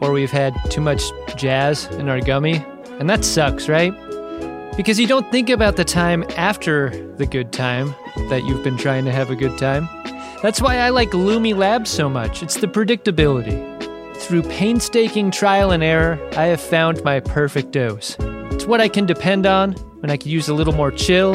[0.00, 1.02] Or we've had too much
[1.36, 2.64] jazz in our gummy.
[2.98, 3.92] And that sucks, right?
[4.74, 7.94] Because you don't think about the time after the good time
[8.30, 9.86] that you've been trying to have a good time.
[10.42, 12.42] That's why I like Lumi Labs so much.
[12.42, 14.16] It's the predictability.
[14.16, 18.16] Through painstaking trial and error, I have found my perfect dose.
[18.50, 21.34] It's what I can depend on when I could use a little more chill,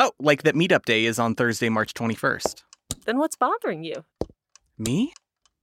[0.00, 2.62] Oh, like that meetup day is on Thursday, March 21st.
[3.04, 4.04] Then what's bothering you?
[4.78, 5.12] Me?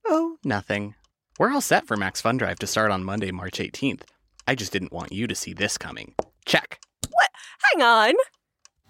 [0.06, 0.96] Oh, nothing.
[1.40, 4.02] We're all set for Max Fun Drive to start on Monday, March 18th.
[4.46, 6.16] I just didn't want you to see this coming.
[6.46, 6.80] Check.
[7.10, 7.30] What?
[7.72, 8.14] Hang on.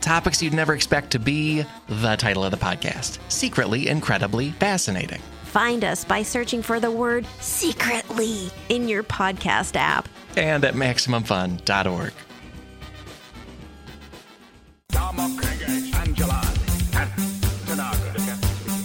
[0.00, 5.20] Topics you'd never expect to be the title of the podcast Secretly Incredibly Fascinating.
[5.44, 10.08] Find us by searching for the word secretly in your podcast app.
[10.36, 12.12] And at MaximumFun.org.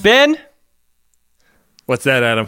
[0.04, 0.38] Ben,
[1.86, 2.48] What's that, Adam?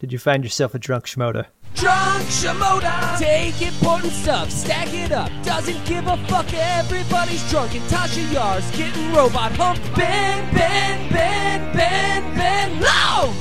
[0.00, 1.46] did you find yourself a drunk Shimoda?
[1.74, 5.30] Drunk Shimoda, take important stuff, stack it up.
[5.42, 7.74] Doesn't give a fuck, everybody's drunk.
[7.74, 9.82] And Tasha Yar's getting robot humped.
[9.94, 13.32] Ben, Ben, Ben, Ben, Ben, no!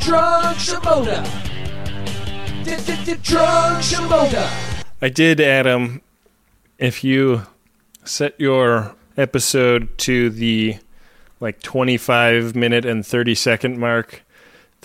[0.00, 1.22] Drunk Shimoda.
[3.22, 4.84] Drunk Shimoda.
[5.00, 6.02] I did, Adam.
[6.78, 7.42] If you
[8.04, 10.78] set your episode to the
[11.40, 14.24] like 25 minute and 30 second mark,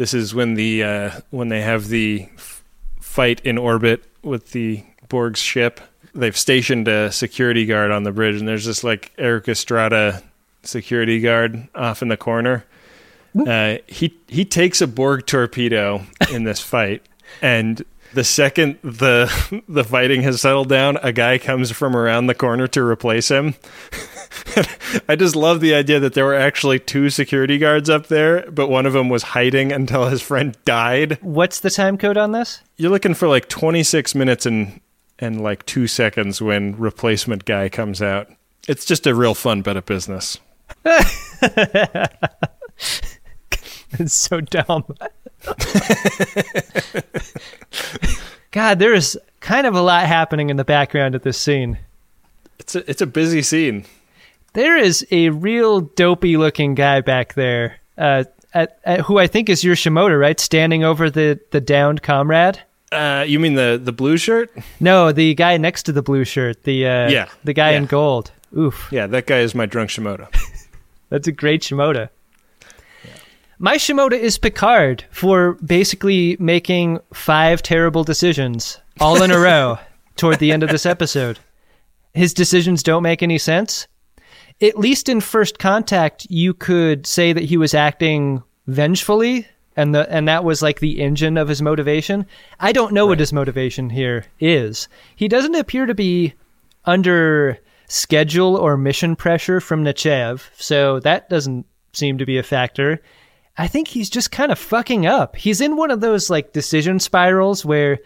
[0.01, 2.63] this is when the uh, when they have the f-
[2.99, 5.79] fight in orbit with the Borg's ship.
[6.15, 10.23] They've stationed a security guard on the bridge, and there's this like Erik Estrada
[10.63, 12.65] security guard off in the corner.
[13.47, 17.03] Uh, he he takes a Borg torpedo in this fight,
[17.39, 22.35] and the second the the fighting has settled down, a guy comes from around the
[22.35, 23.55] corner to replace him.
[25.07, 28.69] I just love the idea that there were actually two security guards up there, but
[28.69, 31.17] one of them was hiding until his friend died.
[31.21, 32.61] What's the time code on this?
[32.77, 34.81] You're looking for like 26 minutes and
[35.19, 38.27] and like 2 seconds when replacement guy comes out.
[38.67, 40.39] It's just a real fun bit of business.
[43.99, 44.85] It's so dumb.
[48.51, 51.77] God, there is kind of a lot happening in the background of this scene.
[52.59, 53.85] It's a, it's a busy scene.
[54.53, 59.49] There is a real dopey looking guy back there, uh, at, at, who I think
[59.49, 60.39] is your Shimoda, right?
[60.39, 62.61] Standing over the, the downed comrade.
[62.91, 64.51] Uh, you mean the the blue shirt?
[64.81, 66.63] No, the guy next to the blue shirt.
[66.63, 68.31] The uh, Yeah, the guy in gold.
[68.57, 70.27] Oof, Yeah, that guy is my drunk Shimoda.
[71.09, 72.09] that's a great Shimoda.
[73.63, 79.77] My Shimoda is Picard for basically making five terrible decisions all in a row
[80.15, 81.37] toward the end of this episode.
[82.15, 83.87] His decisions don't make any sense.
[84.63, 90.11] At least in First Contact, you could say that he was acting vengefully, and the
[90.11, 92.25] and that was like the engine of his motivation.
[92.59, 94.87] I don't know what his motivation here is.
[95.15, 96.33] He doesn't appear to be
[96.85, 102.99] under schedule or mission pressure from Nechayev, so that doesn't seem to be a factor.
[103.57, 105.35] I think he's just kind of fucking up.
[105.35, 107.99] He's in one of those like decision spirals where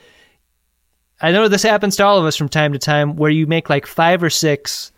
[1.21, 3.69] I know this happens to all of us from time to time where you make
[3.69, 4.91] like five or six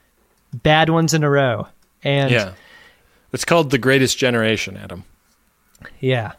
[0.54, 1.68] bad ones in a row.
[2.04, 2.54] And yeah.
[3.34, 5.04] It's called The Greatest Generation, Adam.
[6.00, 6.34] yeah.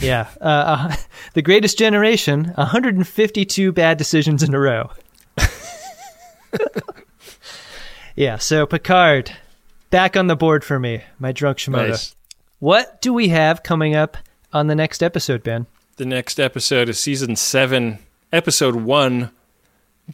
[0.00, 0.28] Yeah.
[0.40, 0.96] Uh, uh,
[1.34, 4.90] the greatest generation, 152 bad decisions in a row.
[8.16, 9.30] yeah, so Picard,
[9.90, 11.90] back on the board for me, my drunk Shimoda.
[11.90, 12.16] Nice.
[12.64, 14.16] What do we have coming up
[14.50, 15.66] on the next episode, Ben?
[15.96, 17.98] The next episode is season seven,
[18.32, 19.32] episode one,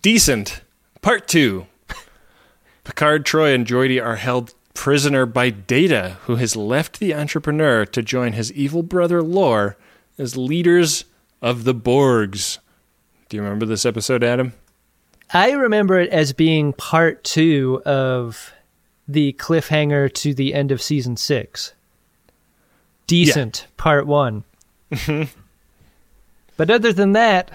[0.03, 0.61] Descent,
[1.01, 1.69] part two.
[2.83, 8.03] Picard, Troi, and Geordi are held prisoner by Data, who has left the entrepreneur to
[8.03, 9.77] join his evil brother Lore
[10.19, 11.05] as leaders
[11.41, 12.59] of the Borgs.
[13.29, 14.55] Do you remember this episode, Adam?
[15.33, 18.53] I remember it as being part two of
[19.07, 21.75] the cliffhanger to the end of season six.
[23.11, 24.45] Descent, part one.
[26.57, 27.51] but other than that,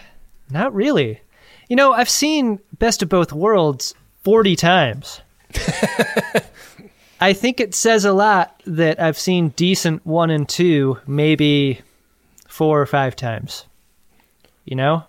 [0.50, 1.22] not really.
[1.70, 5.22] You know, I've seen Best of Both Worlds 40 times.
[7.22, 11.82] I think it says a lot that I've seen Descent 1 and 2 maybe
[12.48, 13.66] four or five times.
[14.66, 15.06] You know?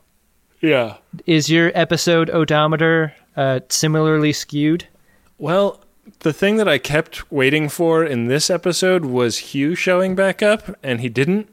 [0.60, 0.96] Yeah.
[1.26, 4.86] Is your episode odometer uh, similarly skewed?
[5.38, 5.80] Well,
[6.20, 10.76] the thing that I kept waiting for in this episode was Hugh showing back up,
[10.82, 11.48] and he didn't.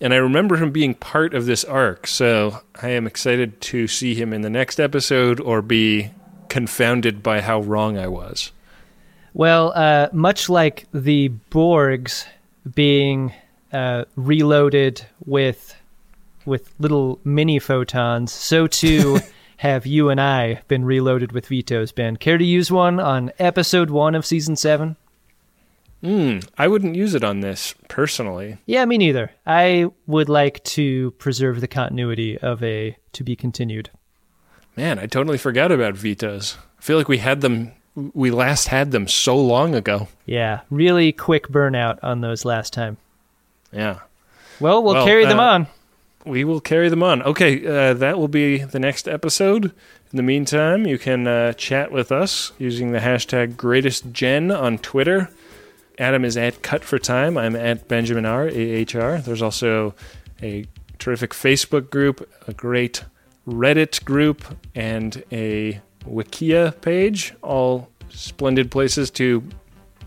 [0.00, 4.14] And I remember him being part of this arc, so I am excited to see
[4.14, 6.10] him in the next episode or be
[6.48, 8.50] confounded by how wrong I was.
[9.34, 12.24] Well, uh, much like the Borgs
[12.74, 13.34] being
[13.72, 15.74] uh, reloaded with
[16.46, 19.18] with little mini photons, so too
[19.58, 21.92] have you and I been reloaded with vetoes.
[21.92, 24.96] Ben, care to use one on episode one of season seven?
[26.02, 28.58] Hmm, I wouldn't use it on this personally.
[28.66, 29.30] Yeah, me neither.
[29.46, 33.88] I would like to preserve the continuity of a to be continued.
[34.76, 36.58] Man, I totally forgot about vetoes.
[36.78, 37.72] I feel like we had them.
[37.94, 40.08] We last had them so long ago.
[40.26, 42.98] Yeah, really quick burnout on those last time.
[43.72, 44.00] Yeah.
[44.60, 45.66] Well, we'll carry them uh, on.
[46.24, 47.22] We will carry them on.
[47.22, 49.66] Okay, uh, that will be the next episode.
[49.66, 55.28] In the meantime, you can uh, chat with us using the hashtag GreatestGen on Twitter.
[55.98, 57.36] Adam is at Cut for Time.
[57.36, 58.44] I'm at Benjamin R.
[58.44, 59.18] AHR.
[59.18, 59.94] There's also
[60.42, 60.66] a
[60.98, 63.04] terrific Facebook group, a great
[63.46, 64.44] Reddit group,
[64.74, 67.34] and a Wikia page.
[67.42, 69.42] All splendid places to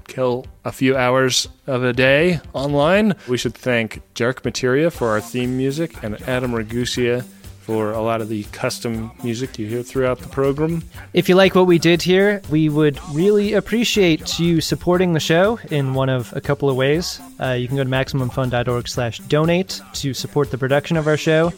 [0.08, 3.16] kill a few hours of a day online.
[3.28, 7.26] We should thank Jark Materia for our theme music and Adam Ragusea
[7.68, 10.82] for a lot of the custom music you hear throughout the program.
[11.14, 15.60] If you like what we did here, we would really appreciate you supporting the show
[15.70, 17.20] in one of a couple of ways.
[17.42, 21.52] Uh, you can go to maximumfun.org slash donate to support the production of our show.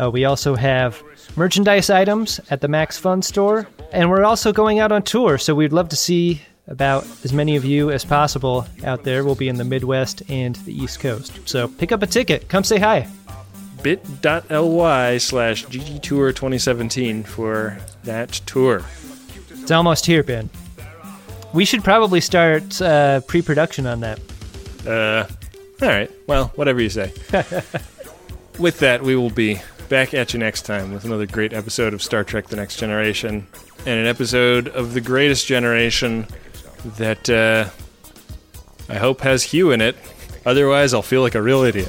[0.00, 1.02] Uh, we also have
[1.36, 5.54] merchandise items at the Max Fun store, and we're also going out on tour, so
[5.54, 9.24] we'd love to see about as many of you as possible out there.
[9.24, 11.48] We'll be in the Midwest and the East Coast.
[11.48, 12.48] So pick up a ticket.
[12.48, 13.08] Come say hi.
[13.82, 18.84] bit.ly slash ggtour 2017 for that tour.
[19.50, 20.50] It's almost here, Ben.
[21.52, 24.20] We should probably start uh, pre production on that.
[24.86, 25.26] Uh,
[25.82, 26.10] all right.
[26.26, 27.12] Well, whatever you say.
[28.58, 32.02] with that, we will be back at you next time with another great episode of
[32.02, 33.46] Star Trek The Next Generation
[33.84, 36.26] and an episode of The Greatest Generation
[36.84, 37.68] that uh,
[38.88, 39.96] I hope has Hugh in it.
[40.44, 41.88] Otherwise, I'll feel like a real idiot.